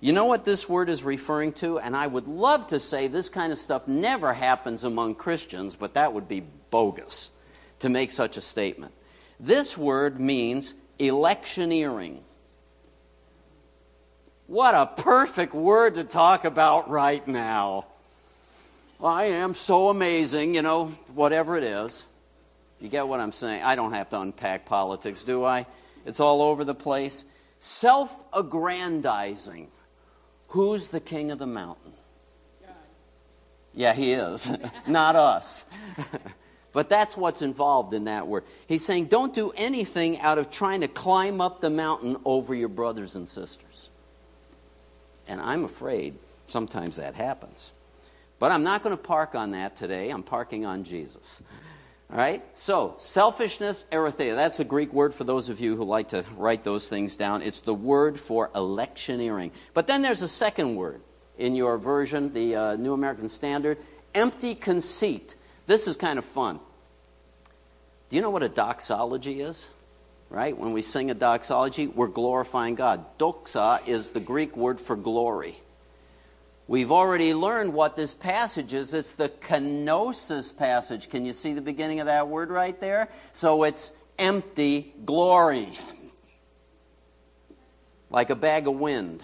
You 0.00 0.14
know 0.14 0.24
what 0.24 0.46
this 0.46 0.68
word 0.68 0.88
is 0.88 1.04
referring 1.04 1.52
to? 1.54 1.78
And 1.78 1.94
I 1.94 2.06
would 2.06 2.26
love 2.26 2.68
to 2.68 2.78
say 2.78 3.06
this 3.06 3.28
kind 3.28 3.52
of 3.52 3.58
stuff 3.58 3.86
never 3.86 4.32
happens 4.32 4.82
among 4.82 5.16
Christians, 5.16 5.76
but 5.76 5.94
that 5.94 6.14
would 6.14 6.26
be 6.26 6.42
bogus 6.70 7.30
to 7.80 7.90
make 7.90 8.10
such 8.10 8.36
a 8.38 8.40
statement. 8.40 8.92
This 9.38 9.76
word 9.76 10.18
means 10.18 10.74
electioneering. 10.98 12.22
What 14.46 14.74
a 14.74 14.86
perfect 14.86 15.54
word 15.54 15.94
to 15.94 16.04
talk 16.04 16.44
about 16.44 16.88
right 16.90 17.26
now. 17.28 17.86
I 19.02 19.24
am 19.24 19.54
so 19.54 19.88
amazing, 19.88 20.54
you 20.54 20.62
know, 20.62 20.86
whatever 21.14 21.56
it 21.56 21.64
is. 21.64 22.04
You 22.80 22.88
get 22.88 23.06
what 23.06 23.20
I'm 23.20 23.32
saying? 23.32 23.62
I 23.62 23.76
don't 23.76 23.92
have 23.92 24.08
to 24.10 24.20
unpack 24.20 24.64
politics, 24.64 25.22
do 25.22 25.44
I? 25.44 25.66
It's 26.06 26.20
all 26.20 26.42
over 26.42 26.64
the 26.64 26.74
place. 26.74 27.24
Self 27.58 28.24
aggrandizing. 28.32 29.68
Who's 30.48 30.88
the 30.88 31.00
king 31.00 31.30
of 31.30 31.38
the 31.38 31.46
mountain? 31.46 31.92
God. 32.62 32.74
Yeah, 33.74 33.92
he 33.92 34.12
is. 34.12 34.50
Not 34.86 35.14
us. 35.14 35.66
but 36.72 36.88
that's 36.88 37.16
what's 37.16 37.42
involved 37.42 37.92
in 37.92 38.04
that 38.04 38.26
word. 38.26 38.44
He's 38.66 38.84
saying, 38.84 39.06
don't 39.06 39.34
do 39.34 39.52
anything 39.56 40.18
out 40.20 40.38
of 40.38 40.50
trying 40.50 40.80
to 40.80 40.88
climb 40.88 41.40
up 41.40 41.60
the 41.60 41.70
mountain 41.70 42.16
over 42.24 42.54
your 42.54 42.68
brothers 42.68 43.14
and 43.14 43.28
sisters. 43.28 43.90
And 45.28 45.40
I'm 45.40 45.64
afraid 45.64 46.14
sometimes 46.46 46.96
that 46.96 47.14
happens. 47.14 47.72
But 48.40 48.52
I'm 48.52 48.64
not 48.64 48.82
going 48.82 48.96
to 48.96 49.02
park 49.02 49.34
on 49.34 49.50
that 49.52 49.76
today. 49.76 50.08
I'm 50.08 50.22
parking 50.22 50.64
on 50.64 50.82
Jesus. 50.82 51.42
All 52.10 52.18
right? 52.18 52.42
So, 52.54 52.96
selfishness, 52.98 53.84
eritheia. 53.92 54.34
That's 54.34 54.60
a 54.60 54.64
Greek 54.64 54.92
word 54.92 55.14
for 55.14 55.24
those 55.24 55.48
of 55.48 55.60
you 55.60 55.76
who 55.76 55.84
like 55.84 56.08
to 56.08 56.24
write 56.36 56.62
those 56.62 56.88
things 56.88 57.16
down. 57.16 57.42
It's 57.42 57.60
the 57.60 57.74
word 57.74 58.18
for 58.18 58.50
electioneering. 58.54 59.52
But 59.74 59.86
then 59.86 60.02
there's 60.02 60.22
a 60.22 60.28
second 60.28 60.76
word 60.76 61.00
in 61.38 61.54
your 61.54 61.78
version, 61.78 62.32
the 62.32 62.56
uh, 62.56 62.76
New 62.76 62.92
American 62.92 63.28
Standard 63.28 63.78
empty 64.14 64.54
conceit. 64.54 65.36
This 65.66 65.86
is 65.86 65.94
kind 65.94 66.18
of 66.18 66.24
fun. 66.24 66.58
Do 68.08 68.16
you 68.16 68.22
know 68.22 68.30
what 68.30 68.42
a 68.42 68.48
doxology 68.48 69.40
is? 69.40 69.68
right? 70.30 70.56
When 70.56 70.72
we 70.72 70.80
sing 70.80 71.10
a 71.10 71.14
doxology, 71.14 71.88
we're 71.88 72.06
glorifying 72.06 72.76
God. 72.76 73.04
Doxa 73.18 73.86
is 73.86 74.12
the 74.12 74.20
Greek 74.20 74.56
word 74.56 74.80
for 74.80 74.96
glory. 74.96 75.56
We've 76.70 76.92
already 76.92 77.34
learned 77.34 77.74
what 77.74 77.96
this 77.96 78.14
passage 78.14 78.74
is. 78.74 78.94
It's 78.94 79.10
the 79.10 79.28
kenosis 79.28 80.56
passage. 80.56 81.10
Can 81.10 81.26
you 81.26 81.32
see 81.32 81.52
the 81.52 81.60
beginning 81.60 81.98
of 81.98 82.06
that 82.06 82.28
word 82.28 82.48
right 82.48 82.80
there? 82.80 83.08
So 83.32 83.64
it's 83.64 83.92
empty 84.18 84.94
glory. 85.04 85.68
Like 88.12 88.30
a 88.30 88.34
bag 88.34 88.66
of 88.66 88.74
wind. 88.74 89.22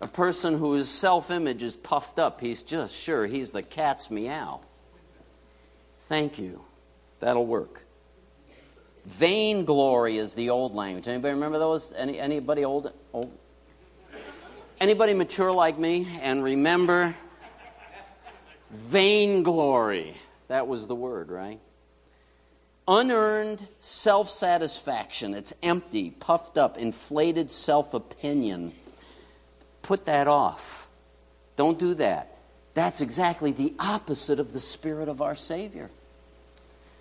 A 0.00 0.08
person 0.08 0.58
whose 0.58 0.88
self 0.88 1.30
image 1.30 1.62
is 1.62 1.76
puffed 1.76 2.18
up, 2.18 2.40
he's 2.40 2.64
just 2.64 2.96
sure 2.96 3.26
he's 3.26 3.52
the 3.52 3.62
cat's 3.62 4.10
meow. 4.10 4.60
Thank 6.08 6.40
you. 6.40 6.62
That'll 7.20 7.46
work. 7.46 7.84
Vainglory 9.04 10.16
is 10.16 10.34
the 10.34 10.50
old 10.50 10.74
language. 10.74 11.06
Anybody 11.06 11.34
remember 11.34 11.60
those? 11.60 11.92
Any, 11.92 12.18
anybody 12.18 12.64
old, 12.64 12.92
old? 13.12 13.37
Anybody 14.80 15.12
mature 15.12 15.50
like 15.50 15.76
me 15.76 16.06
and 16.22 16.42
remember 16.42 17.16
vainglory? 18.70 20.14
That 20.46 20.68
was 20.68 20.86
the 20.86 20.94
word, 20.94 21.30
right? 21.30 21.58
Unearned 22.86 23.66
self 23.80 24.30
satisfaction. 24.30 25.34
It's 25.34 25.52
empty, 25.64 26.10
puffed 26.10 26.56
up, 26.56 26.78
inflated 26.78 27.50
self 27.50 27.92
opinion. 27.92 28.72
Put 29.82 30.06
that 30.06 30.28
off. 30.28 30.88
Don't 31.56 31.78
do 31.78 31.94
that. 31.94 32.36
That's 32.74 33.00
exactly 33.00 33.50
the 33.50 33.74
opposite 33.80 34.38
of 34.38 34.52
the 34.52 34.60
spirit 34.60 35.08
of 35.08 35.20
our 35.20 35.34
Savior. 35.34 35.90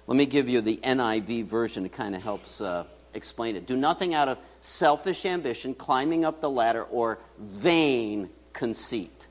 Let 0.08 0.18
me 0.18 0.26
give 0.26 0.50
you 0.50 0.62
the 0.62 0.78
NIV 0.78 1.46
version. 1.46 1.86
It 1.86 1.92
kind 1.92 2.16
of 2.16 2.24
helps 2.24 2.60
uh, 2.60 2.86
explain 3.18 3.56
it. 3.58 3.68
Do 3.68 3.76
nothing 3.76 4.14
out 4.14 4.30
of 4.30 4.38
selfish 4.62 5.26
ambition, 5.26 5.74
climbing 5.74 6.24
up 6.24 6.40
the 6.40 6.50
ladder, 6.50 6.84
or 6.84 7.20
vain 7.38 8.30
conceit. 8.54 9.28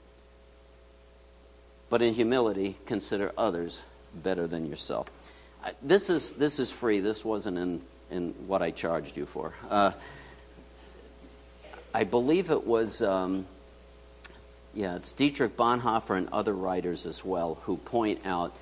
But 1.89 2.03
in 2.03 2.15
humility, 2.15 2.77
consider 2.85 3.33
others 3.39 3.81
better 4.15 4.47
than 4.47 4.69
yourself. 4.69 5.09
This 5.83 6.11
is, 6.11 6.33
this 6.33 6.59
is 6.59 6.71
free. 6.71 7.01
This 7.01 7.25
wasn't 7.25 7.59
in, 7.59 7.81
in 8.11 8.35
what 8.47 8.61
I 8.63 8.71
charged 8.71 9.17
you 9.17 9.27
for. 9.27 9.53
Uh, 9.71 9.93
I 11.95 12.05
believe 12.05 12.51
it 12.51 12.67
was, 12.67 13.03
um, 13.03 13.47
yeah, 14.75 14.97
it's 14.97 15.13
Dietrich 15.13 15.57
Bonhoeffer 15.57 16.17
and 16.17 16.29
other 16.31 16.53
writers 16.53 17.07
as 17.07 17.25
well 17.25 17.59
who 17.63 17.79
point 17.79 18.27
out 18.27 18.55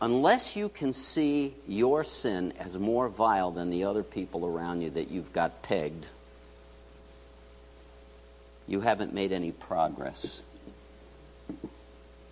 unless 0.00 0.56
you 0.56 0.68
can 0.68 0.92
see 0.92 1.54
your 1.66 2.04
sin 2.04 2.52
as 2.58 2.78
more 2.78 3.08
vile 3.08 3.50
than 3.50 3.70
the 3.70 3.84
other 3.84 4.02
people 4.02 4.46
around 4.46 4.82
you 4.82 4.90
that 4.90 5.10
you've 5.10 5.32
got 5.32 5.62
pegged, 5.62 6.08
you 8.68 8.80
haven't 8.80 9.14
made 9.14 9.32
any 9.32 9.52
progress. 9.52 10.42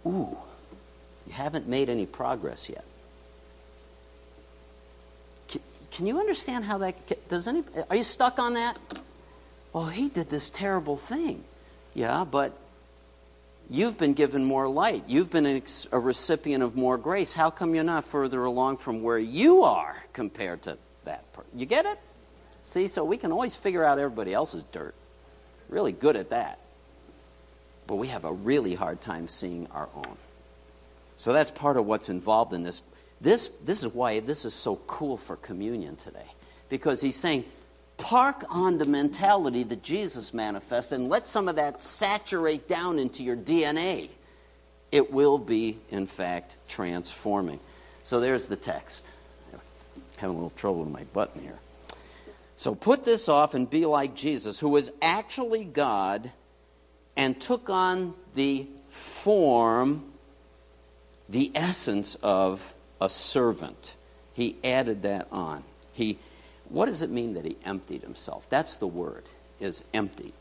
Ooh, 0.06 0.36
you 1.26 1.32
haven't 1.32 1.68
made 1.68 1.88
any 1.88 2.06
progress 2.06 2.68
yet. 2.68 2.84
Can, 5.90 6.06
you 6.06 6.18
understand 6.18 6.64
how 6.64 6.78
that 6.78 7.28
does 7.28 7.46
any 7.46 7.62
are 7.88 7.94
you 7.94 8.02
stuck 8.02 8.40
on 8.40 8.54
that? 8.54 8.76
Well, 9.72 9.86
he 9.86 10.08
did 10.08 10.28
this 10.28 10.50
terrible 10.50 10.96
thing. 10.96 11.44
Yeah, 11.94 12.24
but 12.24 12.58
you've 13.70 13.98
been 13.98 14.14
given 14.14 14.44
more 14.44 14.68
light. 14.68 15.04
You've 15.06 15.30
been 15.30 15.62
a, 15.92 15.98
recipient 15.98 16.62
of 16.62 16.76
more 16.76 16.98
grace. 16.98 17.32
How 17.32 17.50
come 17.50 17.74
you're 17.74 17.84
not 17.84 18.04
further 18.04 18.44
along 18.44 18.78
from 18.78 19.02
where 19.02 19.18
you 19.18 19.62
are 19.62 19.96
compared 20.12 20.62
to 20.62 20.78
that 21.04 21.32
person? 21.32 21.58
You 21.58 21.66
get 21.66 21.86
it? 21.86 21.98
See, 22.64 22.88
so 22.88 23.04
we 23.04 23.16
can 23.16 23.32
always 23.32 23.54
figure 23.54 23.84
out 23.84 23.98
everybody 23.98 24.32
else's 24.32 24.62
dirt. 24.64 24.94
Really 25.68 25.92
good 25.92 26.16
at 26.16 26.30
that. 26.30 26.58
But 27.86 27.96
we 27.96 28.08
have 28.08 28.24
a 28.24 28.32
really 28.32 28.74
hard 28.74 29.00
time 29.00 29.28
seeing 29.28 29.66
our 29.70 29.88
own. 29.94 30.16
So 31.16 31.32
that's 31.32 31.50
part 31.50 31.76
of 31.76 31.86
what's 31.86 32.08
involved 32.08 32.52
in 32.52 32.62
this. 32.62 32.82
This, 33.20 33.48
this 33.64 33.84
is 33.84 33.92
why 33.92 34.20
this 34.20 34.44
is 34.44 34.54
so 34.54 34.76
cool 34.86 35.16
for 35.16 35.36
communion 35.36 35.96
today. 35.96 36.26
Because 36.68 37.00
he's 37.00 37.16
saying, 37.16 37.44
park 37.96 38.44
on 38.50 38.78
the 38.78 38.84
mentality 38.84 39.62
that 39.64 39.82
Jesus 39.82 40.34
manifests 40.34 40.92
and 40.92 41.08
let 41.08 41.26
some 41.26 41.48
of 41.48 41.56
that 41.56 41.82
saturate 41.82 42.68
down 42.68 42.98
into 42.98 43.22
your 43.22 43.36
DNA. 43.36 44.10
It 44.92 45.12
will 45.12 45.38
be, 45.38 45.78
in 45.90 46.06
fact, 46.06 46.56
transforming. 46.68 47.60
So 48.02 48.20
there's 48.20 48.46
the 48.46 48.56
text. 48.56 49.06
I'm 49.52 49.60
having 50.18 50.36
a 50.36 50.38
little 50.38 50.50
trouble 50.50 50.80
with 50.80 50.92
my 50.92 51.04
button 51.04 51.42
here. 51.42 51.58
So 52.56 52.74
put 52.74 53.04
this 53.04 53.28
off 53.28 53.54
and 53.54 53.68
be 53.68 53.86
like 53.86 54.14
Jesus, 54.14 54.60
who 54.60 54.68
was 54.68 54.90
actually 55.02 55.64
God 55.64 56.30
and 57.16 57.40
took 57.40 57.68
on 57.68 58.14
the 58.34 58.66
form, 58.88 60.12
the 61.28 61.50
essence 61.54 62.16
of 62.22 62.74
a 63.00 63.08
servant. 63.08 63.96
He 64.32 64.56
added 64.62 65.02
that 65.02 65.28
on. 65.32 65.64
He 65.92 66.18
what 66.68 66.86
does 66.86 67.02
it 67.02 67.10
mean 67.10 67.34
that 67.34 67.44
he 67.44 67.56
emptied 67.64 68.02
himself? 68.02 68.48
That's 68.48 68.76
the 68.76 68.86
word, 68.86 69.24
is 69.60 69.84
empty. 69.92 70.32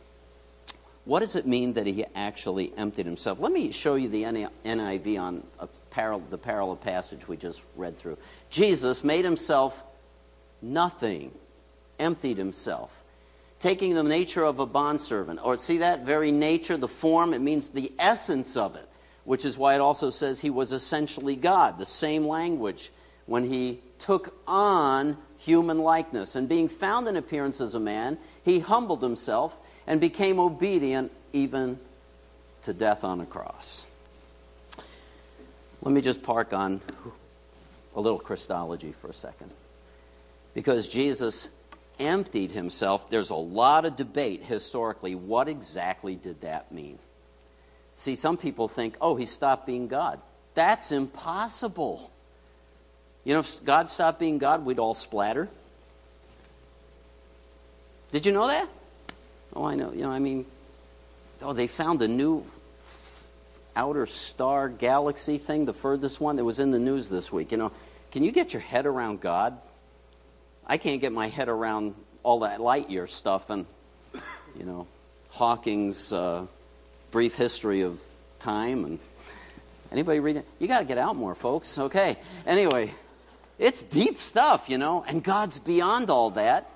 What 1.05 1.19
does 1.19 1.35
it 1.35 1.45
mean 1.45 1.73
that 1.73 1.85
he 1.85 2.05
actually 2.15 2.71
emptied 2.77 3.05
himself? 3.05 3.39
Let 3.39 3.51
me 3.51 3.71
show 3.71 3.95
you 3.95 4.07
the 4.07 4.23
NIV 4.23 5.19
on 5.19 5.43
parallel, 5.89 6.25
the 6.29 6.37
parallel 6.37 6.77
passage 6.77 7.27
we 7.27 7.35
just 7.35 7.61
read 7.75 7.97
through. 7.97 8.17
Jesus 8.49 9.03
made 9.03 9.25
himself 9.25 9.83
nothing, 10.61 11.33
emptied 11.99 12.37
himself, 12.37 13.03
taking 13.59 13.95
the 13.95 14.03
nature 14.03 14.45
of 14.45 14.59
a 14.59 14.65
bondservant. 14.65 15.41
Or 15.43 15.57
see 15.57 15.79
that 15.79 16.05
very 16.05 16.31
nature, 16.31 16.77
the 16.77 16.87
form, 16.87 17.33
it 17.33 17.41
means 17.41 17.71
the 17.71 17.91
essence 17.99 18.55
of 18.55 18.77
it, 18.77 18.87
which 19.25 19.43
is 19.43 19.57
why 19.57 19.75
it 19.75 19.81
also 19.81 20.09
says 20.09 20.39
he 20.39 20.49
was 20.49 20.71
essentially 20.71 21.35
God, 21.35 21.77
the 21.77 21.85
same 21.85 22.25
language 22.25 22.91
when 23.25 23.43
he 23.43 23.79
took 23.99 24.37
on 24.47 25.17
human 25.43 25.79
likeness. 25.79 26.35
And 26.35 26.47
being 26.47 26.67
found 26.67 27.07
in 27.07 27.17
appearance 27.17 27.61
as 27.61 27.75
a 27.75 27.79
man, 27.79 28.17
he 28.43 28.59
humbled 28.59 29.01
himself 29.01 29.57
and 29.85 29.99
became 29.99 30.39
obedient 30.39 31.11
even 31.33 31.79
to 32.63 32.73
death 32.73 33.03
on 33.03 33.19
a 33.19 33.25
cross. 33.25 33.85
Let 35.81 35.93
me 35.93 36.01
just 36.01 36.23
park 36.23 36.53
on 36.53 36.79
a 37.95 37.99
little 37.99 38.19
Christology 38.19 38.93
for 38.93 39.09
a 39.09 39.13
second. 39.13 39.51
Because 40.53 40.87
Jesus 40.87 41.49
emptied 41.99 42.51
himself, 42.51 43.09
there's 43.09 43.29
a 43.29 43.35
lot 43.35 43.85
of 43.85 43.97
debate 43.97 44.45
historically. 44.45 45.13
What 45.13 45.49
exactly 45.49 46.15
did 46.15 46.41
that 46.41 46.71
mean? 46.71 46.99
See, 47.97 48.15
some 48.15 48.37
people 48.37 48.67
think, 48.69 48.95
oh, 49.01 49.15
he 49.15 49.25
stopped 49.25 49.67
being 49.67 49.87
God. 49.87 50.21
That's 50.53 50.91
impossible. 50.91 52.12
You 53.23 53.33
know, 53.33 53.39
if 53.39 53.63
God 53.63 53.89
stopped 53.89 54.19
being 54.19 54.37
God, 54.37 54.65
we'd 54.65 54.79
all 54.79 54.93
splatter. 54.93 55.49
Did 58.11 58.25
you 58.25 58.31
know 58.31 58.47
that? 58.47 58.69
Oh, 59.55 59.63
I 59.63 59.75
know. 59.75 59.91
You 59.91 60.01
know, 60.01 60.11
I 60.11 60.19
mean, 60.19 60.45
oh, 61.41 61.53
they 61.53 61.67
found 61.67 62.01
a 62.01 62.07
new 62.07 62.45
outer 63.75 64.05
star 64.05 64.69
galaxy 64.69 65.37
thing, 65.37 65.65
the 65.65 65.73
furthest 65.73 66.19
one 66.21 66.35
that 66.35 66.43
was 66.43 66.59
in 66.59 66.71
the 66.71 66.79
news 66.79 67.09
this 67.09 67.31
week. 67.31 67.51
You 67.51 67.57
know, 67.57 67.71
can 68.11 68.23
you 68.23 68.31
get 68.31 68.53
your 68.53 68.61
head 68.61 68.85
around 68.85 69.21
God? 69.21 69.57
I 70.67 70.77
can't 70.77 71.01
get 71.01 71.11
my 71.11 71.27
head 71.27 71.49
around 71.49 71.95
all 72.23 72.39
that 72.39 72.61
light 72.61 72.89
year 72.89 73.07
stuff 73.07 73.49
and, 73.49 73.65
you 74.57 74.65
know, 74.65 74.87
Hawking's 75.31 76.13
uh, 76.13 76.45
brief 77.11 77.35
history 77.35 77.81
of 77.81 77.99
time 78.39 78.85
and 78.85 78.99
anybody 79.91 80.19
reading? 80.19 80.43
You 80.59 80.67
got 80.67 80.79
to 80.79 80.85
get 80.85 80.97
out 80.97 81.15
more, 81.15 81.33
folks. 81.33 81.79
Okay. 81.79 82.17
Anyway, 82.45 82.91
it's 83.59 83.83
deep 83.83 84.17
stuff, 84.17 84.69
you 84.69 84.77
know, 84.77 85.03
and 85.07 85.23
God's 85.23 85.59
beyond 85.59 86.09
all 86.09 86.31
that. 86.31 86.69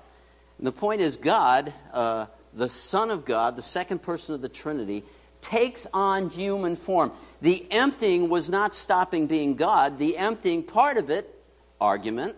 And 0.58 0.66
the 0.66 0.72
point 0.72 1.00
is, 1.00 1.16
God, 1.16 1.72
uh, 1.92 2.26
the 2.54 2.68
Son 2.68 3.10
of 3.10 3.24
God, 3.24 3.56
the 3.56 3.62
second 3.62 4.02
person 4.02 4.34
of 4.34 4.42
the 4.42 4.48
Trinity, 4.48 5.04
takes 5.40 5.86
on 5.94 6.30
human 6.30 6.76
form. 6.76 7.12
The 7.40 7.66
emptying 7.70 8.28
was 8.28 8.50
not 8.50 8.74
stopping 8.74 9.26
being 9.26 9.54
God. 9.54 9.98
The 9.98 10.16
emptying 10.16 10.62
part 10.62 10.96
of 10.96 11.10
it, 11.10 11.32
argument, 11.80 12.36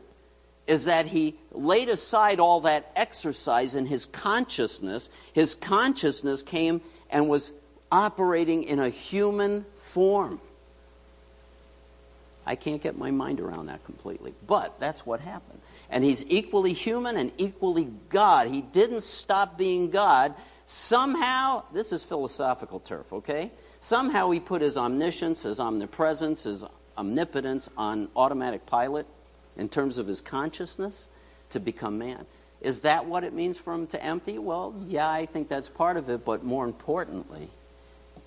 is 0.66 0.84
that 0.84 1.06
he 1.06 1.36
laid 1.50 1.88
aside 1.88 2.38
all 2.38 2.60
that 2.60 2.92
exercise 2.94 3.74
in 3.74 3.86
his 3.86 4.06
consciousness. 4.06 5.10
His 5.32 5.54
consciousness 5.54 6.42
came 6.42 6.80
and 7.10 7.28
was 7.28 7.52
operating 7.90 8.62
in 8.64 8.78
a 8.78 8.88
human 8.88 9.64
form. 9.78 10.40
I 12.46 12.56
can't 12.56 12.82
get 12.82 12.96
my 12.96 13.10
mind 13.10 13.40
around 13.40 13.66
that 13.66 13.84
completely. 13.84 14.34
But 14.46 14.80
that's 14.80 15.04
what 15.04 15.20
happened. 15.20 15.60
And 15.90 16.04
he's 16.04 16.24
equally 16.28 16.72
human 16.72 17.16
and 17.16 17.32
equally 17.38 17.88
God. 18.08 18.48
He 18.48 18.62
didn't 18.62 19.02
stop 19.02 19.58
being 19.58 19.90
God. 19.90 20.34
Somehow, 20.66 21.64
this 21.72 21.92
is 21.92 22.04
philosophical 22.04 22.80
turf, 22.80 23.12
okay? 23.12 23.50
Somehow 23.80 24.30
he 24.30 24.40
put 24.40 24.62
his 24.62 24.76
omniscience, 24.76 25.42
his 25.42 25.60
omnipresence, 25.60 26.44
his 26.44 26.64
omnipotence 26.96 27.68
on 27.76 28.08
automatic 28.16 28.66
pilot 28.66 29.06
in 29.56 29.68
terms 29.68 29.98
of 29.98 30.06
his 30.06 30.20
consciousness 30.20 31.08
to 31.50 31.60
become 31.60 31.98
man. 31.98 32.26
Is 32.60 32.80
that 32.82 33.06
what 33.06 33.24
it 33.24 33.32
means 33.32 33.58
for 33.58 33.72
him 33.72 33.86
to 33.88 34.02
empty? 34.04 34.38
Well, 34.38 34.74
yeah, 34.86 35.10
I 35.10 35.26
think 35.26 35.48
that's 35.48 35.68
part 35.68 35.96
of 35.96 36.10
it, 36.10 36.24
but 36.24 36.44
more 36.44 36.64
importantly, 36.64 37.48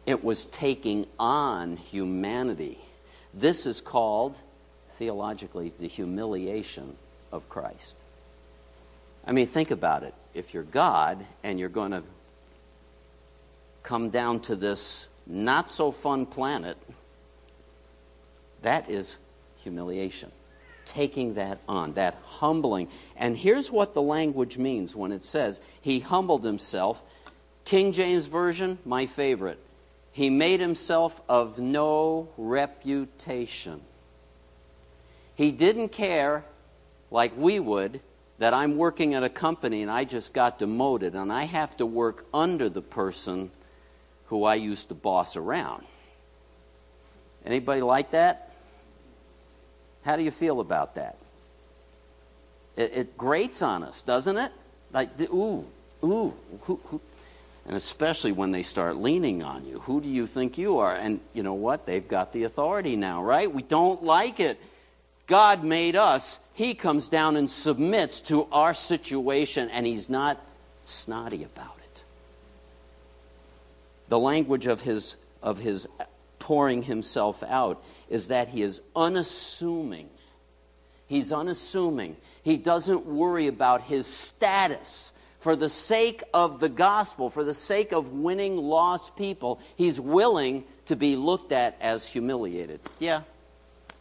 it 0.05 0.23
was 0.23 0.45
taking 0.45 1.07
on 1.19 1.77
humanity 1.77 2.79
this 3.33 3.65
is 3.65 3.81
called, 3.81 4.39
theologically, 4.89 5.73
the 5.79 5.87
humiliation 5.87 6.95
of 7.31 7.49
Christ. 7.49 7.97
I 9.25 9.31
mean, 9.31 9.47
think 9.47 9.71
about 9.71 10.03
it. 10.03 10.13
If 10.33 10.53
you're 10.53 10.63
God 10.63 11.25
and 11.43 11.59
you're 11.59 11.69
going 11.69 11.91
to 11.91 12.03
come 13.81 14.09
down 14.09 14.39
to 14.41 14.55
this 14.55 15.09
not 15.25 15.69
so 15.69 15.91
fun 15.91 16.25
planet, 16.25 16.77
that 18.61 18.89
is 18.89 19.17
humiliation. 19.57 20.31
Taking 20.85 21.35
that 21.35 21.59
on, 21.67 21.93
that 21.93 22.17
humbling. 22.25 22.89
And 23.15 23.37
here's 23.37 23.71
what 23.71 23.93
the 23.93 24.01
language 24.01 24.57
means 24.57 24.95
when 24.95 25.11
it 25.11 25.23
says, 25.23 25.61
He 25.81 25.99
humbled 25.99 26.43
himself. 26.43 27.03
King 27.63 27.93
James 27.93 28.25
Version, 28.25 28.77
my 28.85 29.05
favorite. 29.05 29.59
He 30.13 30.29
made 30.29 30.59
himself 30.59 31.21
of 31.27 31.59
no 31.59 32.29
reputation. 32.37 33.81
He 35.35 35.51
didn't 35.51 35.89
care, 35.89 36.45
like 37.09 37.33
we 37.35 37.59
would, 37.59 37.99
that 38.37 38.53
I'm 38.53 38.77
working 38.77 39.15
at 39.15 39.23
a 39.23 39.29
company 39.29 39.81
and 39.81 39.89
I 39.89 40.03
just 40.03 40.31
got 40.31 40.59
demoted 40.59 41.15
and 41.15 41.33
I 41.33 41.43
have 41.45 41.75
to 41.77 41.85
work 41.85 42.25
under 42.33 42.69
the 42.69 42.81
person 42.81 43.51
who 44.27 44.43
I 44.43 44.55
used 44.55 44.89
to 44.89 44.93
boss 44.93 45.35
around. 45.35 45.83
Anybody 47.45 47.81
like 47.81 48.11
that? 48.11 48.51
How 50.05 50.15
do 50.15 50.23
you 50.23 50.31
feel 50.31 50.59
about 50.59 50.95
that? 50.95 51.17
It, 52.75 52.91
it 52.93 53.17
grates 53.17 53.61
on 53.61 53.83
us, 53.83 54.01
doesn't 54.03 54.37
it? 54.37 54.51
Like, 54.91 55.17
the, 55.17 55.25
ooh, 55.31 55.65
ooh, 56.03 56.33
who, 56.61 56.79
who, 56.85 57.01
and 57.65 57.75
especially 57.77 58.31
when 58.31 58.51
they 58.51 58.63
start 58.63 58.97
leaning 58.97 59.41
on 59.41 59.65
you. 59.65 59.79
Who 59.79 60.01
do 60.01 60.09
you 60.09 60.27
think 60.27 60.57
you 60.57 60.79
are? 60.79 60.93
And 60.93 61.19
you 61.33 61.43
know 61.43 61.53
what? 61.53 61.85
They've 61.85 62.07
got 62.07 62.33
the 62.33 62.43
authority 62.43 62.95
now, 62.95 63.23
right? 63.23 63.51
We 63.51 63.61
don't 63.61 64.03
like 64.03 64.39
it. 64.39 64.59
God 65.27 65.63
made 65.63 65.95
us. 65.95 66.39
He 66.53 66.73
comes 66.73 67.07
down 67.07 67.37
and 67.37 67.49
submits 67.49 68.19
to 68.21 68.47
our 68.51 68.73
situation, 68.73 69.69
and 69.69 69.85
He's 69.85 70.09
not 70.09 70.39
snotty 70.85 71.43
about 71.43 71.77
it. 71.77 72.03
The 74.09 74.19
language 74.19 74.67
of 74.67 74.81
His, 74.81 75.15
of 75.41 75.59
his 75.59 75.87
pouring 76.39 76.83
Himself 76.83 77.41
out 77.43 77.81
is 78.09 78.27
that 78.27 78.49
He 78.49 78.61
is 78.61 78.81
unassuming. 78.95 80.09
He's 81.07 81.31
unassuming. 81.31 82.17
He 82.43 82.57
doesn't 82.57 83.05
worry 83.05 83.47
about 83.47 83.83
his 83.83 84.07
status 84.07 85.13
for 85.43 85.57
the 85.57 85.67
sake 85.67 86.23
of 86.33 86.61
the 86.61 86.69
gospel, 86.69 87.29
for 87.29 87.43
the 87.43 87.53
sake 87.53 87.91
of 87.91 88.13
winning 88.13 88.55
lost 88.55 89.17
people, 89.17 89.59
he's 89.75 89.99
willing 89.99 90.63
to 90.85 90.95
be 90.95 91.17
looked 91.17 91.51
at 91.51 91.77
as 91.81 92.07
humiliated. 92.07 92.79
Yeah, 92.97 93.23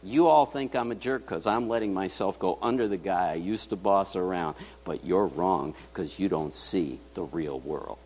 you 0.01 0.27
all 0.27 0.45
think 0.45 0.73
I'm 0.73 0.91
a 0.91 0.95
jerk 0.95 1.23
because 1.23 1.45
I'm 1.45 1.67
letting 1.67 1.93
myself 1.93 2.39
go 2.39 2.57
under 2.61 2.87
the 2.87 2.95
guy 2.95 3.31
I 3.31 3.35
used 3.35 3.71
to 3.71 3.75
boss 3.75 4.15
around, 4.15 4.55
but 4.85 5.03
you're 5.03 5.27
wrong 5.27 5.75
because 5.91 6.17
you 6.17 6.29
don't 6.29 6.53
see 6.53 6.99
the 7.13 7.23
real 7.23 7.59
world. 7.59 7.99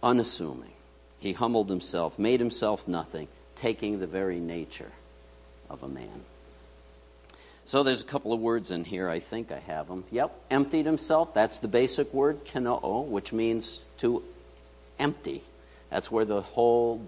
Unassuming. 0.00 0.70
He 1.18 1.32
humbled 1.32 1.68
himself, 1.68 2.20
made 2.20 2.38
himself 2.38 2.86
nothing, 2.86 3.26
taking 3.56 3.98
the 3.98 4.06
very 4.06 4.38
nature 4.38 4.92
of 5.68 5.82
a 5.82 5.88
man. 5.88 6.22
So 7.70 7.84
there's 7.84 8.02
a 8.02 8.04
couple 8.04 8.32
of 8.32 8.40
words 8.40 8.72
in 8.72 8.82
here. 8.82 9.08
I 9.08 9.20
think 9.20 9.52
I 9.52 9.60
have 9.60 9.86
them. 9.86 10.02
Yep, 10.10 10.34
emptied 10.50 10.86
himself. 10.86 11.32
That's 11.32 11.60
the 11.60 11.68
basic 11.68 12.12
word, 12.12 12.44
kenoo, 12.44 13.02
which 13.02 13.32
means 13.32 13.82
to 13.98 14.24
empty. 14.98 15.44
That's 15.88 16.10
where 16.10 16.24
the 16.24 16.40
whole 16.40 17.06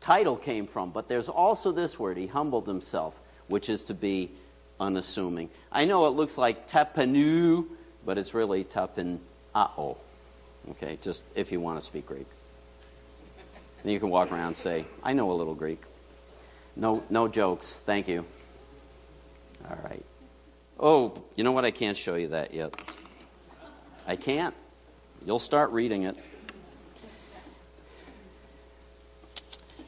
title 0.00 0.36
came 0.36 0.66
from. 0.66 0.88
But 0.88 1.08
there's 1.08 1.28
also 1.28 1.70
this 1.70 1.98
word, 1.98 2.16
he 2.16 2.26
humbled 2.26 2.66
himself, 2.66 3.14
which 3.46 3.68
is 3.68 3.82
to 3.82 3.92
be 3.92 4.30
unassuming. 4.80 5.50
I 5.70 5.84
know 5.84 6.06
it 6.06 6.12
looks 6.12 6.38
like 6.38 6.66
tepanu, 6.66 7.66
but 8.06 8.16
it's 8.16 8.32
really 8.32 8.64
tapenao. 8.64 9.98
Okay, 10.70 10.98
just 11.02 11.22
if 11.34 11.52
you 11.52 11.60
want 11.60 11.78
to 11.78 11.84
speak 11.84 12.06
Greek. 12.06 12.26
And 13.82 13.92
you 13.92 14.00
can 14.00 14.08
walk 14.08 14.32
around 14.32 14.46
and 14.46 14.56
say, 14.56 14.86
I 15.02 15.12
know 15.12 15.30
a 15.30 15.34
little 15.34 15.54
Greek. 15.54 15.82
No, 16.74 17.02
no 17.10 17.28
jokes. 17.28 17.74
Thank 17.84 18.08
you. 18.08 18.24
All 19.68 19.78
right. 19.82 20.04
Oh, 20.78 21.14
you 21.36 21.44
know 21.44 21.52
what? 21.52 21.64
I 21.64 21.70
can't 21.70 21.96
show 21.96 22.16
you 22.16 22.28
that 22.28 22.52
yet. 22.52 22.74
I 24.06 24.16
can't. 24.16 24.54
You'll 25.24 25.38
start 25.38 25.70
reading 25.70 26.02
it. 26.02 26.16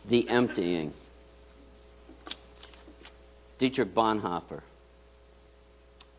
The 0.08 0.28
emptying. 0.28 0.94
Dietrich 3.58 3.94
Bonhoeffer. 3.94 4.62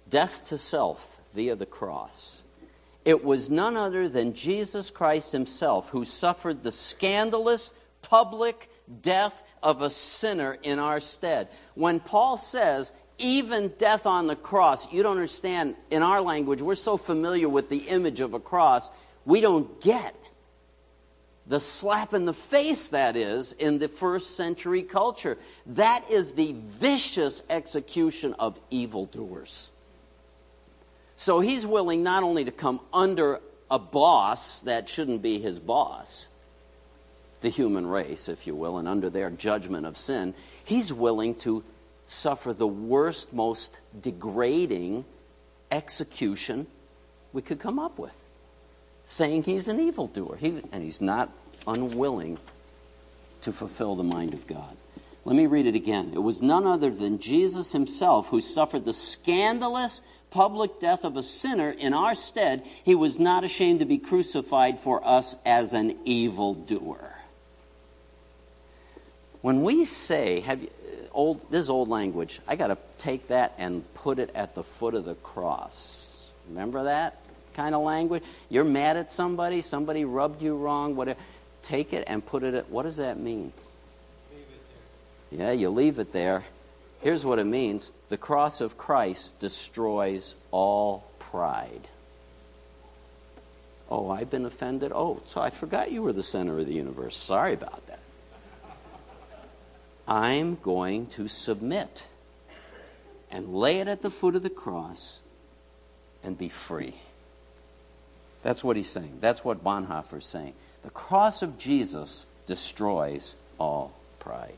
Death 0.10 0.46
to 0.46 0.58
self 0.58 1.20
via 1.34 1.56
the 1.56 1.66
cross. 1.66 2.44
It 3.06 3.24
was 3.24 3.50
none 3.50 3.78
other 3.78 4.10
than 4.10 4.34
Jesus 4.34 4.90
Christ 4.90 5.32
himself 5.32 5.90
who 5.90 6.04
suffered 6.04 6.64
the 6.64 6.72
scandalous 6.72 7.72
public 8.02 8.70
death 9.02 9.44
of 9.64 9.82
a 9.82 9.90
sinner 9.90 10.58
in 10.62 10.78
our 10.80 11.00
stead. 11.00 11.48
When 11.74 12.00
Paul 12.00 12.38
says 12.38 12.92
even 13.18 13.70
death 13.78 14.06
on 14.06 14.28
the 14.28 14.36
cross, 14.36 14.92
you 14.92 15.04
don't 15.04 15.16
understand, 15.16 15.76
in 15.90 16.04
our 16.04 16.22
language, 16.22 16.62
we're 16.62 16.76
so 16.76 16.98
familiar 16.98 17.50
with 17.50 17.70
the 17.70 17.78
image 17.78 18.20
of 18.20 18.34
a 18.34 18.40
cross, 18.40 18.92
we 19.26 19.42
don't 19.42 19.82
get 19.82 20.16
the 21.48 21.60
slap 21.60 22.14
in 22.14 22.26
the 22.26 22.34
face 22.34 22.90
that 22.90 23.16
is 23.16 23.54
in 23.54 23.80
the 23.80 23.88
first 23.88 24.36
century 24.36 24.84
culture. 24.84 25.38
That 25.66 26.04
is 26.10 26.34
the 26.34 26.54
vicious 26.58 27.42
execution 27.50 28.34
of 28.38 28.60
evildoers. 28.70 29.72
So 31.16 31.40
he's 31.40 31.66
willing 31.66 32.04
not 32.04 32.24
only 32.24 32.46
to 32.46 32.52
come 32.52 32.82
under 32.94 33.40
a 33.72 33.80
boss 33.80 34.60
that 34.62 34.88
shouldn't 34.90 35.22
be 35.22 35.40
his 35.40 35.60
boss, 35.60 36.28
the 37.42 37.50
human 37.50 37.88
race, 37.88 38.30
if 38.30 38.46
you 38.46 38.56
will, 38.56 38.78
and 38.78 38.88
under 38.88 39.10
their 39.10 39.30
judgment 39.30 39.86
of 39.86 39.98
sin, 39.98 40.34
he's 40.66 40.92
willing 40.92 41.36
to 41.36 41.64
suffer 42.08 42.54
the 42.54 42.68
worst, 42.68 43.34
most 43.34 43.80
degrading 44.02 45.06
execution 45.70 46.66
we 47.34 47.42
could 47.42 47.60
come 47.60 47.78
up 47.78 48.00
with, 48.00 48.26
saying 49.06 49.44
he's 49.44 49.68
an 49.68 49.80
evildoer. 49.80 50.38
He, 50.38 50.62
and 50.72 50.82
he's 50.82 51.02
not 51.02 51.30
unwilling 51.68 52.40
to 53.42 53.52
fulfill 53.52 53.96
the 53.96 54.04
mind 54.04 54.34
of 54.34 54.48
God. 54.48 54.76
Let 55.26 55.36
me 55.36 55.46
read 55.46 55.66
it 55.66 55.76
again. 55.76 56.12
It 56.14 56.24
was 56.24 56.42
none 56.42 56.66
other 56.66 56.90
than 56.90 57.20
Jesus 57.20 57.74
himself 57.74 58.30
who 58.30 58.40
suffered 58.40 58.86
the 58.86 58.94
scandalous 58.94 60.02
public 60.30 60.80
death 60.80 61.04
of 61.04 61.18
a 61.18 61.24
sinner 61.24 61.70
in 61.70 61.94
our 61.94 62.16
stead. 62.16 62.66
He 62.86 62.96
was 62.96 63.20
not 63.20 63.44
ashamed 63.44 63.80
to 63.80 63.86
be 63.86 63.98
crucified 63.98 64.80
for 64.80 65.06
us 65.06 65.36
as 65.46 65.74
an 65.74 65.98
evildoer. 66.06 67.14
When 69.42 69.64
we 69.64 69.84
say, 69.84 70.40
have 70.42 70.62
you, 70.62 70.70
old, 71.12 71.50
this 71.52 71.62
is 71.62 71.70
old 71.70 71.90
language. 71.90 72.40
I 72.48 72.56
got 72.56 72.68
to 72.68 72.78
take 72.98 73.28
that 73.30 73.54
and 73.58 73.84
put 73.94 74.20
it 74.20 74.32
at 74.36 74.56
the 74.56 74.64
foot 74.64 74.94
of 74.94 75.06
the 75.06 75.16
cross. 75.16 76.32
Remember 76.50 76.84
that 76.84 77.20
kind 77.54 77.76
of 77.76 77.84
language? 77.84 78.24
You're 78.50 78.64
mad 78.64 78.98
at 78.98 79.12
somebody, 79.12 79.62
somebody 79.62 80.06
rubbed 80.06 80.42
you 80.42 80.56
wrong, 80.56 80.96
whatever. 80.96 81.20
Take 81.62 81.94
it 81.94 82.06
and 82.08 82.26
put 82.26 82.44
it 82.44 82.54
at, 82.54 82.70
what 82.70 82.84
does 82.84 82.98
that 82.98 83.20
mean? 83.20 83.52
Yeah, 85.32 85.52
you 85.52 85.70
leave 85.70 86.00
it 86.00 86.14
there. 86.14 86.44
Here's 87.02 87.26
what 87.26 87.40
it 87.40 87.46
means 87.46 87.92
the 88.10 88.18
cross 88.18 88.62
of 88.62 88.78
Christ 88.78 89.38
destroys 89.40 90.36
all 90.52 91.10
pride. 91.20 91.88
Oh, 93.90 94.10
I've 94.10 94.30
been 94.30 94.46
offended. 94.46 94.92
Oh, 94.94 95.22
so 95.26 95.42
I 95.42 95.50
forgot 95.50 95.92
you 95.92 96.02
were 96.02 96.14
the 96.14 96.24
center 96.24 96.60
of 96.60 96.66
the 96.66 96.74
universe. 96.74 97.16
Sorry 97.16 97.54
about 97.54 97.86
that. 97.88 97.97
I'm 100.08 100.56
going 100.56 101.08
to 101.08 101.28
submit 101.28 102.08
and 103.30 103.54
lay 103.54 103.80
it 103.80 103.88
at 103.88 104.02
the 104.02 104.10
foot 104.10 104.36
of 104.36 104.44
the 104.44 104.50
cross 104.50 105.20
and 106.24 106.38
be 106.38 106.50
free. 106.50 106.94
That's 108.44 108.64
what 108.64 108.78
he's 108.78 108.90
saying. 108.90 109.18
That's 109.20 109.44
what 109.44 109.64
Bonhoeffer's 109.64 110.26
saying. 110.26 110.54
The 110.84 110.90
cross 110.90 111.42
of 111.42 111.58
Jesus 111.58 112.26
destroys 112.46 113.36
all 113.60 113.94
pride. 114.20 114.56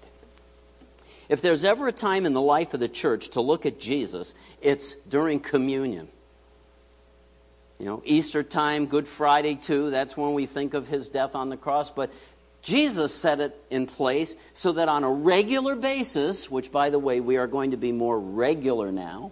If 1.27 1.41
there's 1.41 1.63
ever 1.63 1.87
a 1.87 1.91
time 1.91 2.25
in 2.25 2.33
the 2.33 2.41
life 2.41 2.73
of 2.73 2.79
the 2.79 2.87
church 2.87 3.29
to 3.29 3.41
look 3.41 3.65
at 3.65 3.79
Jesus, 3.79 4.35
it's 4.61 4.93
during 5.07 5.39
communion. 5.39 6.07
You 7.79 7.85
know, 7.85 8.01
Easter 8.03 8.43
time, 8.43 8.87
Good 8.87 9.07
Friday 9.07 9.55
too, 9.55 9.89
that's 9.89 10.17
when 10.17 10.33
we 10.33 10.45
think 10.45 10.73
of 10.73 10.87
his 10.87 11.07
death 11.07 11.33
on 11.33 11.49
the 11.49 11.57
cross. 11.57 11.89
But 11.89 12.11
Jesus 12.61 13.13
set 13.13 13.39
it 13.39 13.55
in 13.69 13.87
place 13.87 14.35
so 14.53 14.73
that 14.73 14.89
on 14.89 15.03
a 15.03 15.11
regular 15.11 15.75
basis, 15.75 16.51
which 16.51 16.71
by 16.71 16.89
the 16.89 16.99
way, 16.99 17.19
we 17.19 17.37
are 17.37 17.47
going 17.47 17.71
to 17.71 17.77
be 17.77 17.91
more 17.91 18.19
regular 18.19 18.91
now, 18.91 19.31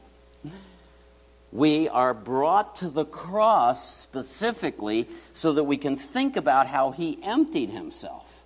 we 1.52 1.88
are 1.90 2.14
brought 2.14 2.78
to 2.78 2.90
the 2.90 3.06
cross 3.06 3.98
specifically 3.98 5.08
so 5.34 5.54
that 5.54 5.64
we 5.64 5.78
can 5.78 5.96
think 5.96 6.36
about 6.36 6.68
how 6.68 6.92
he 6.92 7.20
emptied 7.24 7.70
himself. 7.70 8.44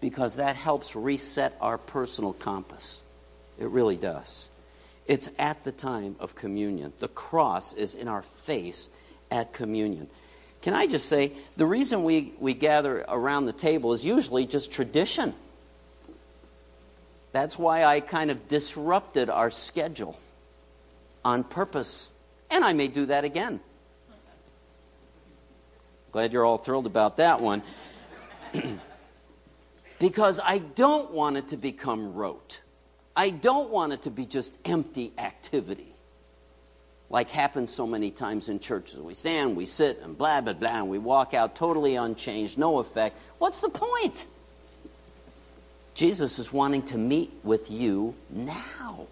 Because 0.00 0.36
that 0.36 0.56
helps 0.56 0.96
reset 0.96 1.56
our 1.60 1.76
personal 1.76 2.32
compass. 2.32 3.02
It 3.58 3.68
really 3.68 3.96
does. 3.96 4.48
It's 5.06 5.30
at 5.38 5.64
the 5.64 5.72
time 5.72 6.16
of 6.18 6.34
communion. 6.34 6.94
The 6.98 7.08
cross 7.08 7.74
is 7.74 7.94
in 7.94 8.08
our 8.08 8.22
face 8.22 8.88
at 9.30 9.52
communion. 9.52 10.08
Can 10.62 10.74
I 10.74 10.86
just 10.86 11.08
say, 11.08 11.32
the 11.56 11.64
reason 11.64 12.04
we, 12.04 12.34
we 12.38 12.52
gather 12.52 13.04
around 13.08 13.46
the 13.46 13.52
table 13.52 13.92
is 13.92 14.04
usually 14.04 14.46
just 14.46 14.70
tradition. 14.70 15.34
That's 17.32 17.58
why 17.58 17.84
I 17.84 18.00
kind 18.00 18.30
of 18.30 18.46
disrupted 18.46 19.30
our 19.30 19.50
schedule 19.50 20.18
on 21.24 21.44
purpose. 21.44 22.10
And 22.50 22.64
I 22.64 22.72
may 22.74 22.88
do 22.88 23.06
that 23.06 23.24
again. 23.24 23.60
Glad 26.12 26.32
you're 26.32 26.44
all 26.44 26.58
thrilled 26.58 26.86
about 26.86 27.16
that 27.18 27.40
one. 27.40 27.62
because 29.98 30.40
I 30.42 30.58
don't 30.58 31.12
want 31.12 31.36
it 31.36 31.48
to 31.50 31.56
become 31.56 32.14
rote. 32.14 32.60
I 33.16 33.30
don't 33.30 33.70
want 33.70 33.92
it 33.92 34.02
to 34.02 34.10
be 34.10 34.26
just 34.26 34.58
empty 34.64 35.12
activity 35.16 35.94
like 37.10 37.28
happens 37.28 37.74
so 37.74 37.86
many 37.86 38.10
times 38.10 38.48
in 38.48 38.60
churches. 38.60 38.98
We 39.00 39.14
stand, 39.14 39.56
we 39.56 39.66
sit, 39.66 40.00
and 40.02 40.16
blah, 40.16 40.40
blah, 40.40 40.52
blah, 40.52 40.78
and 40.78 40.88
we 40.88 40.98
walk 40.98 41.34
out 41.34 41.56
totally 41.56 41.96
unchanged, 41.96 42.56
no 42.56 42.78
effect. 42.78 43.18
What's 43.38 43.60
the 43.60 43.68
point? 43.68 44.28
Jesus 45.92 46.38
is 46.38 46.52
wanting 46.52 46.82
to 46.84 46.98
meet 46.98 47.32
with 47.42 47.70
you 47.70 48.14
now. 48.30 49.08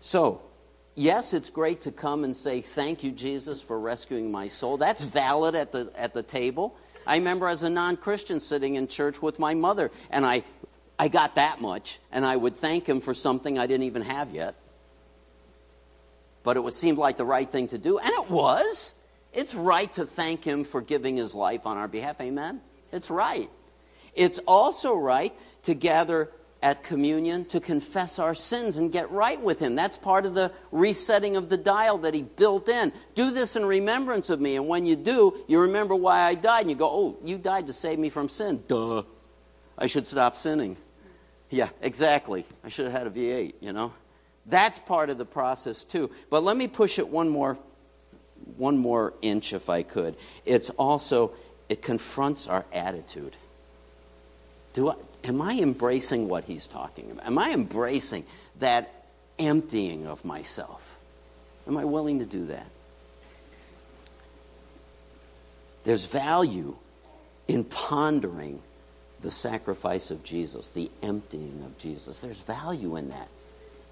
So, 0.00 0.40
yes, 0.94 1.34
it's 1.34 1.50
great 1.50 1.82
to 1.82 1.92
come 1.92 2.24
and 2.24 2.34
say, 2.34 2.62
Thank 2.62 3.02
you, 3.04 3.10
Jesus, 3.10 3.60
for 3.60 3.78
rescuing 3.78 4.30
my 4.30 4.48
soul. 4.48 4.78
That's 4.78 5.04
valid 5.04 5.54
at 5.54 5.72
the, 5.72 5.90
at 5.96 6.14
the 6.14 6.22
table. 6.22 6.76
I 7.06 7.16
remember 7.16 7.48
as 7.48 7.62
a 7.64 7.68
non 7.68 7.96
Christian 7.96 8.38
sitting 8.40 8.76
in 8.76 8.86
church 8.86 9.20
with 9.20 9.38
my 9.38 9.52
mother, 9.52 9.90
and 10.10 10.24
I, 10.24 10.44
I 10.98 11.08
got 11.08 11.36
that 11.36 11.60
much, 11.60 12.00
and 12.10 12.26
I 12.26 12.36
would 12.36 12.56
thank 12.56 12.88
him 12.88 13.00
for 13.00 13.14
something 13.14 13.58
I 13.58 13.66
didn't 13.66 13.84
even 13.84 14.02
have 14.02 14.32
yet. 14.32 14.54
But 16.42 16.56
it 16.56 16.60
was, 16.60 16.74
seemed 16.74 16.98
like 16.98 17.16
the 17.16 17.24
right 17.24 17.48
thing 17.48 17.68
to 17.68 17.78
do, 17.78 17.98
and 17.98 18.10
it 18.10 18.30
was. 18.30 18.94
It's 19.32 19.54
right 19.54 19.92
to 19.94 20.06
thank 20.06 20.42
him 20.42 20.64
for 20.64 20.80
giving 20.80 21.16
his 21.16 21.34
life 21.34 21.66
on 21.66 21.76
our 21.76 21.86
behalf. 21.86 22.20
Amen? 22.20 22.60
It's 22.92 23.10
right. 23.10 23.50
It's 24.14 24.38
also 24.40 24.96
right 24.96 25.32
to 25.64 25.74
gather 25.74 26.30
at 26.62 26.82
communion 26.82 27.44
to 27.44 27.60
confess 27.60 28.18
our 28.18 28.34
sins 28.34 28.76
and 28.76 28.90
get 28.90 29.10
right 29.12 29.40
with 29.40 29.60
Him. 29.60 29.76
That's 29.76 29.96
part 29.96 30.26
of 30.26 30.34
the 30.34 30.52
resetting 30.72 31.36
of 31.36 31.48
the 31.48 31.56
dial 31.56 31.98
that 31.98 32.14
He 32.14 32.22
built 32.22 32.68
in. 32.68 32.92
Do 33.14 33.30
this 33.30 33.54
in 33.54 33.64
remembrance 33.64 34.28
of 34.30 34.40
me. 34.40 34.56
And 34.56 34.66
when 34.66 34.84
you 34.84 34.96
do, 34.96 35.44
you 35.46 35.60
remember 35.60 35.94
why 35.94 36.22
I 36.22 36.34
died. 36.34 36.62
And 36.62 36.70
you 36.70 36.76
go, 36.76 36.88
Oh, 36.90 37.16
you 37.24 37.38
died 37.38 37.68
to 37.68 37.72
save 37.72 37.98
me 37.98 38.08
from 38.08 38.28
sin. 38.28 38.64
Duh. 38.66 39.04
I 39.76 39.86
should 39.86 40.06
stop 40.06 40.36
sinning. 40.36 40.76
Yeah, 41.50 41.68
exactly. 41.80 42.44
I 42.62 42.68
should 42.68 42.84
have 42.86 42.92
had 42.92 43.06
a 43.06 43.10
V8, 43.10 43.54
you 43.60 43.72
know? 43.72 43.92
That's 44.46 44.78
part 44.78 45.10
of 45.10 45.18
the 45.18 45.24
process 45.24 45.84
too. 45.84 46.10
But 46.30 46.42
let 46.42 46.56
me 46.56 46.68
push 46.68 46.98
it 46.98 47.08
one 47.08 47.28
more 47.28 47.58
one 48.56 48.78
more 48.78 49.12
inch 49.20 49.52
if 49.52 49.68
I 49.68 49.82
could. 49.82 50.16
It's 50.46 50.70
also 50.70 51.32
it 51.68 51.82
confronts 51.82 52.46
our 52.48 52.64
attitude. 52.72 53.36
Do 54.72 54.90
I, 54.90 54.94
am 55.24 55.42
I 55.42 55.58
embracing 55.58 56.28
what 56.28 56.44
he's 56.44 56.66
talking 56.66 57.10
about? 57.10 57.26
Am 57.26 57.38
I 57.38 57.50
embracing 57.50 58.24
that 58.58 59.04
emptying 59.38 60.06
of 60.06 60.24
myself? 60.24 60.96
Am 61.66 61.76
I 61.76 61.84
willing 61.84 62.20
to 62.20 62.24
do 62.24 62.46
that? 62.46 62.66
There's 65.84 66.06
value 66.06 66.76
in 67.46 67.64
pondering 67.64 68.60
the 69.20 69.30
sacrifice 69.30 70.10
of 70.10 70.22
Jesus, 70.22 70.70
the 70.70 70.90
emptying 71.02 71.62
of 71.64 71.78
Jesus. 71.78 72.20
There's 72.20 72.40
value 72.40 72.96
in 72.96 73.08
that, 73.08 73.28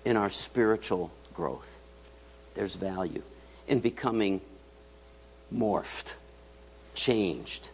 in 0.04 0.16
our 0.16 0.30
spiritual 0.30 1.10
growth. 1.34 1.80
There's 2.54 2.76
value 2.76 3.22
in 3.66 3.80
becoming 3.80 4.40
morphed, 5.52 6.14
changed 6.94 7.70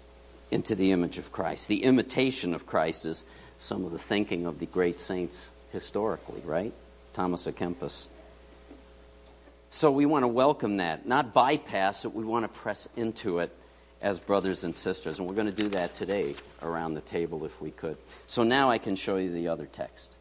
into 0.51 0.75
the 0.75 0.93
image 0.93 1.19
of 1.19 1.33
Christ. 1.33 1.69
The 1.69 1.85
imitation 1.85 2.55
of 2.55 2.67
Christ 2.67 3.05
is 3.07 3.25
some 3.59 3.85
of 3.85 3.93
the 3.93 3.99
thinking 3.99 4.47
of 4.47 4.59
the 4.59 4.67
great 4.67 4.99
saints 4.99 5.51
historically, 5.73 6.43
right? 6.45 6.73
Thomas 7.13 7.47
à 7.47 7.53
Kempis. 7.53 8.09
So 9.71 9.91
we 9.91 10.05
want 10.05 10.25
to 10.25 10.29
welcome 10.29 10.79
that, 10.79 11.07
not 11.07 11.33
bypass 11.33 12.05
it, 12.05 12.15
we 12.15 12.25
want 12.25 12.45
to 12.45 12.49
press 12.49 12.89
into 12.97 13.39
it 13.39 13.57
as 14.03 14.19
brothers 14.19 14.65
and 14.65 14.75
sisters. 14.75 15.19
And 15.19 15.29
we're 15.29 15.35
going 15.35 15.47
to 15.47 15.53
do 15.53 15.69
that 15.69 15.95
today 15.95 16.35
around 16.61 16.95
the 16.95 17.01
table 17.01 17.45
if 17.45 17.61
we 17.61 17.71
could. 17.71 17.97
So 18.27 18.43
now 18.43 18.71
I 18.71 18.79
can 18.79 18.97
show 18.97 19.17
you 19.17 19.31
the 19.31 19.49
other 19.49 19.67
text. 19.67 20.17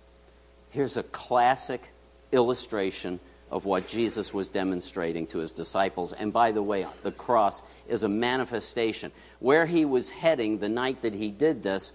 Here's 0.69 0.95
a 0.95 1.03
classic 1.03 1.89
illustration 2.31 3.19
of 3.49 3.65
what 3.65 3.87
Jesus 3.87 4.33
was 4.33 4.47
demonstrating 4.47 5.27
to 5.27 5.39
his 5.39 5.51
disciples. 5.51 6.13
And 6.13 6.31
by 6.31 6.53
the 6.53 6.63
way, 6.63 6.87
the 7.03 7.11
cross 7.11 7.63
is 7.89 8.03
a 8.03 8.07
manifestation. 8.07 9.11
Where 9.39 9.65
he 9.65 9.83
was 9.83 10.09
heading 10.09 10.59
the 10.59 10.69
night 10.69 11.01
that 11.01 11.13
he 11.13 11.29
did 11.29 11.61
this, 11.61 11.91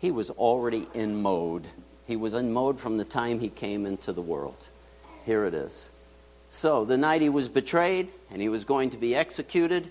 he 0.00 0.10
was 0.10 0.30
already 0.30 0.88
in 0.92 1.22
mode. 1.22 1.66
He 2.06 2.16
was 2.16 2.34
in 2.34 2.52
mode 2.52 2.80
from 2.80 2.96
the 2.96 3.04
time 3.04 3.38
he 3.38 3.48
came 3.48 3.86
into 3.86 4.12
the 4.12 4.22
world. 4.22 4.68
Here 5.24 5.44
it 5.44 5.54
is. 5.54 5.88
So, 6.50 6.84
the 6.84 6.96
night 6.96 7.22
he 7.22 7.28
was 7.28 7.48
betrayed 7.48 8.08
and 8.30 8.40
he 8.40 8.48
was 8.48 8.64
going 8.64 8.90
to 8.90 8.96
be 8.96 9.14
executed, 9.14 9.90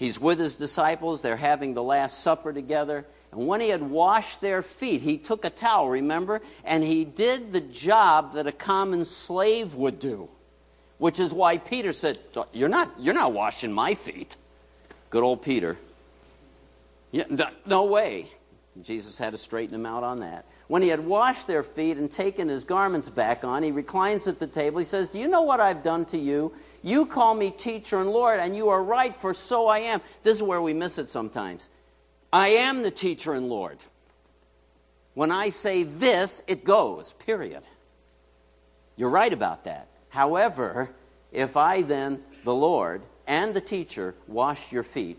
he's 0.00 0.18
with 0.18 0.40
his 0.40 0.56
disciples. 0.56 1.22
They're 1.22 1.36
having 1.36 1.74
the 1.74 1.82
Last 1.82 2.20
Supper 2.20 2.52
together. 2.52 3.06
And 3.30 3.46
when 3.46 3.60
he 3.60 3.68
had 3.68 3.82
washed 3.82 4.40
their 4.40 4.62
feet, 4.62 5.02
he 5.02 5.16
took 5.16 5.44
a 5.44 5.50
towel, 5.50 5.88
remember? 5.88 6.40
And 6.64 6.82
he 6.82 7.04
did 7.04 7.52
the 7.52 7.60
job 7.60 8.32
that 8.32 8.48
a 8.48 8.52
common 8.52 9.04
slave 9.04 9.74
would 9.74 10.00
do, 10.00 10.28
which 10.98 11.20
is 11.20 11.32
why 11.32 11.58
Peter 11.58 11.92
said, 11.92 12.18
You're 12.52 12.68
not, 12.68 12.90
you're 12.98 13.14
not 13.14 13.32
washing 13.32 13.72
my 13.72 13.94
feet. 13.94 14.36
Good 15.10 15.22
old 15.22 15.42
Peter. 15.42 15.76
Yeah, 17.12 17.24
no, 17.28 17.48
no 17.66 17.84
way. 17.84 18.26
Jesus 18.82 19.18
had 19.18 19.32
to 19.32 19.38
straighten 19.38 19.74
him 19.74 19.86
out 19.86 20.02
on 20.02 20.20
that. 20.20 20.44
When 20.70 20.82
he 20.82 20.88
had 20.88 21.04
washed 21.04 21.48
their 21.48 21.64
feet 21.64 21.96
and 21.96 22.08
taken 22.08 22.48
his 22.48 22.62
garments 22.62 23.08
back 23.08 23.42
on, 23.42 23.64
he 23.64 23.72
reclines 23.72 24.28
at 24.28 24.38
the 24.38 24.46
table. 24.46 24.78
He 24.78 24.84
says, 24.84 25.08
Do 25.08 25.18
you 25.18 25.26
know 25.26 25.42
what 25.42 25.58
I've 25.58 25.82
done 25.82 26.04
to 26.04 26.16
you? 26.16 26.52
You 26.84 27.06
call 27.06 27.34
me 27.34 27.50
teacher 27.50 27.98
and 27.98 28.10
Lord, 28.10 28.38
and 28.38 28.54
you 28.54 28.68
are 28.68 28.80
right, 28.80 29.12
for 29.16 29.34
so 29.34 29.66
I 29.66 29.80
am. 29.80 30.00
This 30.22 30.36
is 30.36 30.44
where 30.44 30.62
we 30.62 30.72
miss 30.72 30.96
it 30.96 31.08
sometimes. 31.08 31.70
I 32.32 32.50
am 32.50 32.84
the 32.84 32.92
teacher 32.92 33.34
and 33.34 33.48
Lord. 33.48 33.78
When 35.14 35.32
I 35.32 35.48
say 35.48 35.82
this, 35.82 36.40
it 36.46 36.62
goes, 36.62 37.14
period. 37.14 37.64
You're 38.94 39.10
right 39.10 39.32
about 39.32 39.64
that. 39.64 39.88
However, 40.10 40.90
if 41.32 41.56
I 41.56 41.82
then, 41.82 42.22
the 42.44 42.54
Lord 42.54 43.02
and 43.26 43.54
the 43.54 43.60
teacher, 43.60 44.14
wash 44.28 44.70
your 44.70 44.84
feet, 44.84 45.18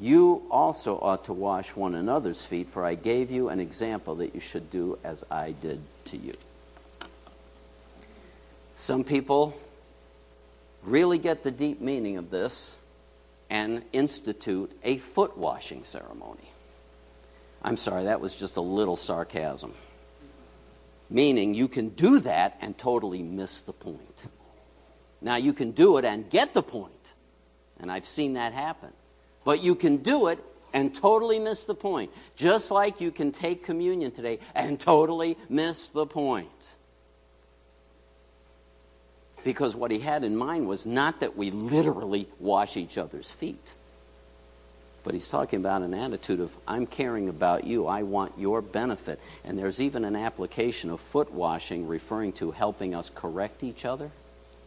you 0.00 0.42
also 0.50 0.98
ought 0.98 1.24
to 1.26 1.32
wash 1.32 1.76
one 1.76 1.94
another's 1.94 2.44
feet, 2.44 2.68
for 2.68 2.84
I 2.84 2.94
gave 2.94 3.30
you 3.30 3.48
an 3.48 3.60
example 3.60 4.16
that 4.16 4.34
you 4.34 4.40
should 4.40 4.70
do 4.70 4.98
as 5.04 5.24
I 5.30 5.52
did 5.52 5.80
to 6.06 6.16
you. 6.16 6.34
Some 8.74 9.04
people 9.04 9.56
really 10.82 11.18
get 11.18 11.44
the 11.44 11.50
deep 11.50 11.80
meaning 11.80 12.16
of 12.16 12.30
this 12.30 12.74
and 13.48 13.82
institute 13.92 14.76
a 14.82 14.98
foot 14.98 15.36
washing 15.36 15.84
ceremony. 15.84 16.48
I'm 17.62 17.76
sorry, 17.76 18.04
that 18.04 18.20
was 18.20 18.34
just 18.34 18.56
a 18.56 18.60
little 18.60 18.96
sarcasm. 18.96 19.74
Meaning 21.08 21.54
you 21.54 21.68
can 21.68 21.90
do 21.90 22.20
that 22.20 22.56
and 22.60 22.76
totally 22.76 23.22
miss 23.22 23.60
the 23.60 23.72
point. 23.72 24.26
Now, 25.20 25.36
you 25.36 25.52
can 25.52 25.70
do 25.70 25.98
it 25.98 26.04
and 26.04 26.28
get 26.28 26.54
the 26.54 26.62
point, 26.62 27.12
and 27.78 27.92
I've 27.92 28.06
seen 28.06 28.32
that 28.32 28.52
happen. 28.52 28.90
But 29.44 29.62
you 29.62 29.74
can 29.74 29.98
do 29.98 30.28
it 30.28 30.38
and 30.72 30.94
totally 30.94 31.38
miss 31.38 31.64
the 31.64 31.74
point. 31.74 32.10
Just 32.36 32.70
like 32.70 33.00
you 33.00 33.10
can 33.10 33.32
take 33.32 33.64
communion 33.64 34.10
today 34.10 34.38
and 34.54 34.78
totally 34.78 35.36
miss 35.48 35.90
the 35.90 36.06
point. 36.06 36.74
Because 39.44 39.74
what 39.74 39.90
he 39.90 39.98
had 39.98 40.22
in 40.22 40.36
mind 40.36 40.68
was 40.68 40.86
not 40.86 41.20
that 41.20 41.36
we 41.36 41.50
literally 41.50 42.28
wash 42.38 42.76
each 42.76 42.96
other's 42.96 43.30
feet, 43.30 43.74
but 45.02 45.14
he's 45.14 45.28
talking 45.28 45.58
about 45.58 45.82
an 45.82 45.94
attitude 45.94 46.38
of, 46.38 46.56
I'm 46.66 46.86
caring 46.86 47.28
about 47.28 47.64
you, 47.64 47.88
I 47.88 48.04
want 48.04 48.38
your 48.38 48.62
benefit. 48.62 49.18
And 49.44 49.58
there's 49.58 49.80
even 49.80 50.04
an 50.04 50.14
application 50.14 50.90
of 50.90 51.00
foot 51.00 51.32
washing 51.32 51.88
referring 51.88 52.34
to 52.34 52.52
helping 52.52 52.94
us 52.94 53.10
correct 53.10 53.64
each 53.64 53.84
other 53.84 54.12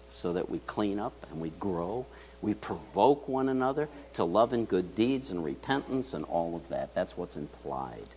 so 0.10 0.34
that 0.34 0.50
we 0.50 0.60
clean 0.60 1.00
up 1.00 1.14
and 1.32 1.40
we 1.40 1.52
grow. 1.52 2.06
We 2.42 2.54
provoke 2.54 3.28
one 3.28 3.50
another 3.50 3.90
to 4.14 4.24
love 4.24 4.54
and 4.54 4.68
good 4.68 4.96
deeds 4.96 5.32
and 5.32 5.44
repentance 5.44 6.14
and 6.14 6.26
all 6.26 6.56
of 6.56 6.70
that. 6.70 6.94
That's 6.94 7.18
what's 7.18 7.36
implied 7.36 8.08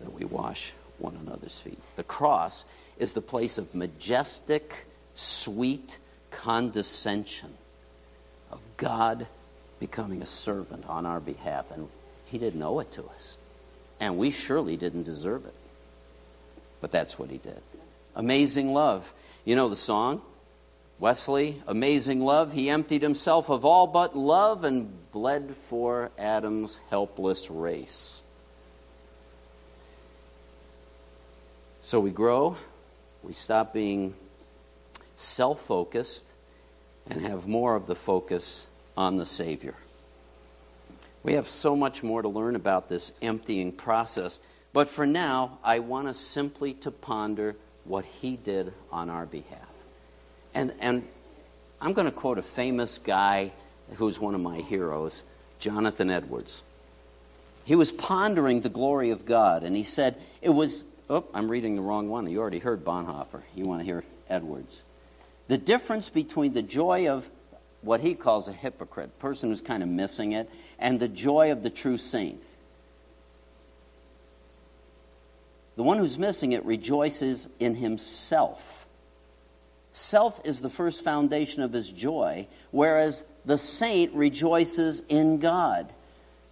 that 0.00 0.12
we 0.12 0.24
wash 0.24 0.72
one 0.98 1.16
another's 1.16 1.58
feet. 1.58 1.78
The 1.96 2.04
cross 2.04 2.64
is 2.98 3.12
the 3.12 3.22
place 3.22 3.58
of 3.58 3.74
majestic 3.74 4.86
sweet 5.14 5.98
condescension 6.30 7.54
of 8.50 8.60
God 8.76 9.26
becoming 9.80 10.22
a 10.22 10.26
servant 10.26 10.84
on 10.88 11.06
our 11.06 11.20
behalf. 11.20 11.70
And 11.70 11.88
He 12.24 12.38
didn't 12.38 12.62
owe 12.62 12.78
it 12.80 12.92
to 12.92 13.04
us. 13.06 13.38
And 14.00 14.18
we 14.18 14.30
surely 14.30 14.76
didn't 14.76 15.04
deserve 15.04 15.46
it. 15.46 15.54
But 16.80 16.92
that's 16.92 17.18
what 17.18 17.30
He 17.30 17.38
did. 17.38 17.60
Amazing 18.14 18.72
love. 18.72 19.12
You 19.44 19.56
know 19.56 19.68
the 19.68 19.76
song? 19.76 20.22
Wesley, 20.98 21.62
amazing 21.66 22.20
love. 22.20 22.54
He 22.54 22.70
emptied 22.70 23.02
himself 23.02 23.50
of 23.50 23.64
all 23.64 23.86
but 23.86 24.16
love 24.16 24.64
and 24.64 25.10
bled 25.12 25.50
for 25.50 26.10
Adam's 26.18 26.80
helpless 26.88 27.50
race. 27.50 28.22
So 31.82 32.00
we 32.00 32.10
grow, 32.10 32.56
we 33.22 33.32
stop 33.32 33.72
being 33.74 34.14
self 35.16 35.60
focused 35.60 36.32
and 37.08 37.20
have 37.20 37.46
more 37.46 37.76
of 37.76 37.86
the 37.86 37.94
focus 37.94 38.66
on 38.96 39.18
the 39.18 39.26
Savior. 39.26 39.74
We 41.22 41.34
have 41.34 41.48
so 41.48 41.76
much 41.76 42.02
more 42.02 42.22
to 42.22 42.28
learn 42.28 42.56
about 42.56 42.88
this 42.88 43.12
emptying 43.20 43.72
process, 43.72 44.40
but 44.72 44.88
for 44.88 45.06
now, 45.06 45.58
I 45.62 45.80
want 45.80 46.08
us 46.08 46.18
simply 46.18 46.72
to 46.74 46.90
ponder 46.90 47.56
what 47.84 48.04
He 48.04 48.36
did 48.36 48.72
on 48.90 49.10
our 49.10 49.26
behalf. 49.26 49.75
And, 50.56 50.72
and 50.80 51.06
I'm 51.82 51.92
going 51.92 52.06
to 52.06 52.10
quote 52.10 52.38
a 52.38 52.42
famous 52.42 52.96
guy 52.96 53.52
who's 53.96 54.18
one 54.18 54.34
of 54.34 54.40
my 54.40 54.56
heroes, 54.56 55.22
Jonathan 55.58 56.08
Edwards. 56.10 56.62
He 57.66 57.74
was 57.74 57.92
pondering 57.92 58.62
the 58.62 58.70
glory 58.70 59.10
of 59.10 59.26
God, 59.26 59.64
and 59.64 59.76
he 59.76 59.82
said, 59.82 60.16
It 60.40 60.48
was, 60.48 60.84
oh, 61.10 61.26
I'm 61.34 61.50
reading 61.50 61.76
the 61.76 61.82
wrong 61.82 62.08
one. 62.08 62.26
You 62.30 62.40
already 62.40 62.60
heard 62.60 62.84
Bonhoeffer. 62.86 63.42
You 63.54 63.66
want 63.66 63.82
to 63.82 63.84
hear 63.84 64.02
Edwards. 64.30 64.84
The 65.48 65.58
difference 65.58 66.08
between 66.08 66.54
the 66.54 66.62
joy 66.62 67.06
of 67.06 67.28
what 67.82 68.00
he 68.00 68.14
calls 68.14 68.48
a 68.48 68.52
hypocrite, 68.54 69.18
person 69.18 69.50
who's 69.50 69.60
kind 69.60 69.82
of 69.82 69.90
missing 69.90 70.32
it, 70.32 70.48
and 70.78 70.98
the 70.98 71.08
joy 71.08 71.52
of 71.52 71.62
the 71.62 71.70
true 71.70 71.98
saint. 71.98 72.42
The 75.76 75.82
one 75.82 75.98
who's 75.98 76.16
missing 76.16 76.52
it 76.52 76.64
rejoices 76.64 77.50
in 77.60 77.74
himself. 77.74 78.85
Self 79.96 80.42
is 80.44 80.60
the 80.60 80.68
first 80.68 81.02
foundation 81.02 81.62
of 81.62 81.72
his 81.72 81.90
joy, 81.90 82.48
whereas 82.70 83.24
the 83.46 83.56
saint 83.56 84.12
rejoices 84.12 85.02
in 85.08 85.38
God. 85.38 85.90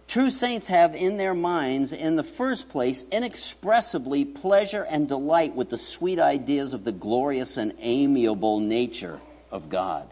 True 0.07 0.31
saints 0.31 0.65
have 0.65 0.95
in 0.95 1.17
their 1.17 1.35
minds, 1.35 1.93
in 1.93 2.15
the 2.15 2.23
first 2.23 2.69
place, 2.69 3.03
inexpressibly 3.11 4.25
pleasure 4.25 4.83
and 4.89 5.07
delight 5.07 5.53
with 5.53 5.69
the 5.69 5.77
sweet 5.77 6.17
ideas 6.17 6.73
of 6.73 6.85
the 6.85 6.91
glorious 6.91 7.55
and 7.57 7.75
amiable 7.77 8.59
nature 8.59 9.19
of 9.51 9.69
God. 9.69 10.09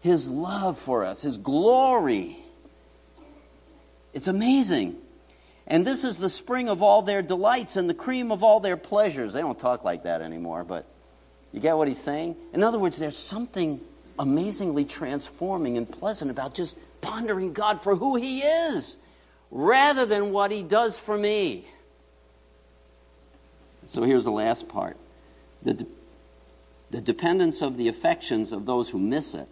His 0.00 0.28
love 0.28 0.76
for 0.76 1.06
us, 1.06 1.22
His 1.22 1.38
glory. 1.38 2.36
It's 4.12 4.28
amazing. 4.28 4.96
And 5.66 5.86
this 5.86 6.04
is 6.04 6.18
the 6.18 6.28
spring 6.28 6.68
of 6.68 6.82
all 6.82 7.00
their 7.00 7.22
delights 7.22 7.76
and 7.76 7.88
the 7.88 7.94
cream 7.94 8.30
of 8.30 8.42
all 8.42 8.60
their 8.60 8.76
pleasures. 8.76 9.32
They 9.32 9.40
don't 9.40 9.58
talk 9.58 9.84
like 9.84 10.02
that 10.02 10.20
anymore, 10.20 10.64
but 10.64 10.84
you 11.56 11.62
get 11.62 11.76
what 11.76 11.88
he's 11.88 11.98
saying? 11.98 12.36
In 12.52 12.62
other 12.62 12.78
words, 12.78 12.98
there's 12.98 13.16
something 13.16 13.80
amazingly 14.18 14.84
transforming 14.84 15.78
and 15.78 15.90
pleasant 15.90 16.30
about 16.30 16.54
just 16.54 16.78
pondering 17.00 17.54
God 17.54 17.80
for 17.80 17.96
who 17.96 18.16
He 18.16 18.40
is 18.40 18.98
rather 19.50 20.04
than 20.04 20.32
what 20.32 20.50
He 20.50 20.62
does 20.62 20.98
for 20.98 21.16
me. 21.16 21.64
So 23.86 24.02
here's 24.02 24.24
the 24.24 24.32
last 24.32 24.68
part 24.68 24.98
the, 25.62 25.72
de- 25.74 25.86
the 26.90 27.00
dependence 27.00 27.62
of 27.62 27.78
the 27.78 27.88
affections 27.88 28.52
of 28.52 28.66
those 28.66 28.90
who 28.90 28.98
miss 28.98 29.34
it 29.34 29.48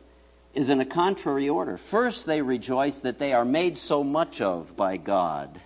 is 0.53 0.69
in 0.69 0.81
a 0.81 0.85
contrary 0.85 1.49
order. 1.49 1.79
First, 1.79 2.27
they 2.27 2.43
rejoice 2.43 2.99
that 2.99 3.19
they 3.19 3.33
are 3.33 3.47
made 3.47 3.79
so 3.79 4.05
much 4.05 4.43
of 4.43 4.77
by 4.77 4.99
God. 4.99 5.59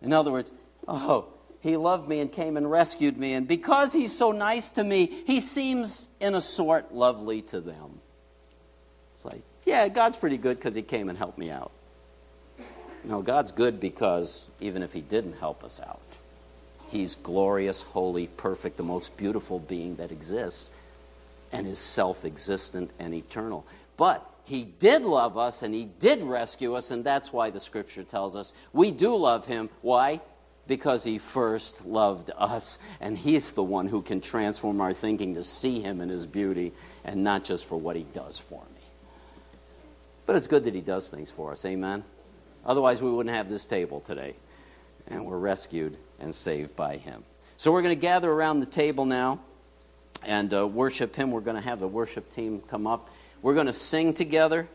In 0.00 0.14
other 0.14 0.32
words, 0.32 0.50
oh, 0.88 1.28
he 1.64 1.78
loved 1.78 2.10
me 2.10 2.20
and 2.20 2.30
came 2.30 2.58
and 2.58 2.70
rescued 2.70 3.16
me, 3.16 3.32
and 3.32 3.48
because 3.48 3.94
he's 3.94 4.14
so 4.14 4.32
nice 4.32 4.70
to 4.72 4.84
me, 4.84 5.06
he 5.26 5.40
seems, 5.40 6.08
in 6.20 6.34
a 6.34 6.40
sort, 6.42 6.92
lovely 6.92 7.40
to 7.40 7.58
them. 7.58 8.00
It's 9.16 9.24
like, 9.24 9.40
yeah, 9.64 9.88
God's 9.88 10.16
pretty 10.16 10.36
good 10.36 10.58
because 10.58 10.74
he 10.74 10.82
came 10.82 11.08
and 11.08 11.16
helped 11.16 11.38
me 11.38 11.50
out. 11.50 11.72
No, 13.02 13.22
God's 13.22 13.50
good 13.50 13.80
because 13.80 14.46
even 14.60 14.82
if 14.82 14.92
he 14.92 15.00
didn't 15.00 15.38
help 15.38 15.64
us 15.64 15.80
out, 15.80 16.02
he's 16.90 17.14
glorious, 17.14 17.80
holy, 17.80 18.26
perfect, 18.26 18.76
the 18.76 18.82
most 18.82 19.16
beautiful 19.16 19.58
being 19.58 19.96
that 19.96 20.12
exists, 20.12 20.70
and 21.50 21.66
is 21.66 21.78
self 21.78 22.26
existent 22.26 22.90
and 22.98 23.14
eternal. 23.14 23.64
But 23.96 24.22
he 24.44 24.64
did 24.64 25.00
love 25.00 25.38
us 25.38 25.62
and 25.62 25.72
he 25.72 25.86
did 25.98 26.22
rescue 26.22 26.74
us, 26.74 26.90
and 26.90 27.02
that's 27.02 27.32
why 27.32 27.48
the 27.48 27.60
scripture 27.60 28.04
tells 28.04 28.36
us 28.36 28.52
we 28.74 28.90
do 28.90 29.16
love 29.16 29.46
him. 29.46 29.70
Why? 29.80 30.20
Because 30.66 31.04
he 31.04 31.18
first 31.18 31.84
loved 31.84 32.30
us, 32.38 32.78
and 33.00 33.18
he's 33.18 33.50
the 33.50 33.62
one 33.62 33.88
who 33.88 34.00
can 34.00 34.20
transform 34.20 34.80
our 34.80 34.94
thinking 34.94 35.34
to 35.34 35.42
see 35.42 35.80
him 35.80 36.00
in 36.00 36.08
his 36.08 36.26
beauty 36.26 36.72
and 37.04 37.22
not 37.22 37.44
just 37.44 37.66
for 37.66 37.76
what 37.76 37.96
he 37.96 38.04
does 38.14 38.38
for 38.38 38.62
me. 38.74 38.84
But 40.26 40.36
it's 40.36 40.46
good 40.46 40.64
that 40.64 40.74
He 40.74 40.80
does 40.80 41.08
things 41.08 41.30
for 41.30 41.52
us. 41.52 41.64
Amen? 41.64 42.04
Otherwise, 42.64 43.02
we 43.02 43.10
wouldn't 43.10 43.34
have 43.34 43.48
this 43.48 43.66
table 43.66 44.00
today. 44.00 44.34
And 45.06 45.26
we're 45.26 45.38
rescued 45.38 45.98
and 46.18 46.34
saved 46.34 46.74
by 46.74 46.96
Him. 46.96 47.24
So 47.56 47.72
we're 47.72 47.82
going 47.82 47.94
to 47.94 48.00
gather 48.00 48.30
around 48.30 48.60
the 48.60 48.66
table 48.66 49.04
now 49.04 49.40
and 50.24 50.52
uh, 50.54 50.66
worship 50.66 51.14
Him. 51.14 51.30
We're 51.30 51.42
going 51.42 51.56
to 51.56 51.62
have 51.62 51.78
the 51.78 51.88
worship 51.88 52.30
team 52.30 52.62
come 52.66 52.86
up. 52.86 53.10
We're 53.42 53.54
going 53.54 53.66
to 53.66 53.74
sing 53.74 54.14
together, 54.14 54.66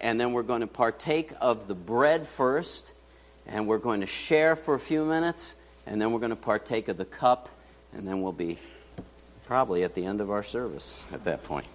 and 0.00 0.20
then 0.20 0.32
we're 0.32 0.42
going 0.42 0.62
to 0.62 0.66
partake 0.66 1.30
of 1.40 1.68
the 1.68 1.76
bread 1.76 2.26
first, 2.26 2.92
and 3.46 3.66
we're 3.66 3.78
going 3.78 4.00
to 4.00 4.06
share 4.06 4.56
for 4.56 4.74
a 4.74 4.80
few 4.80 5.04
minutes, 5.04 5.54
and 5.86 6.00
then 6.00 6.12
we're 6.12 6.20
going 6.20 6.30
to 6.30 6.36
partake 6.36 6.88
of 6.88 6.96
the 6.96 7.04
cup, 7.04 7.48
and 7.92 8.06
then 8.06 8.22
we'll 8.22 8.32
be 8.32 8.58
probably 9.46 9.84
at 9.84 9.94
the 9.94 10.04
end 10.04 10.20
of 10.20 10.30
our 10.30 10.42
service 10.42 11.04
at 11.12 11.24
that 11.24 11.42
point. 11.44 11.66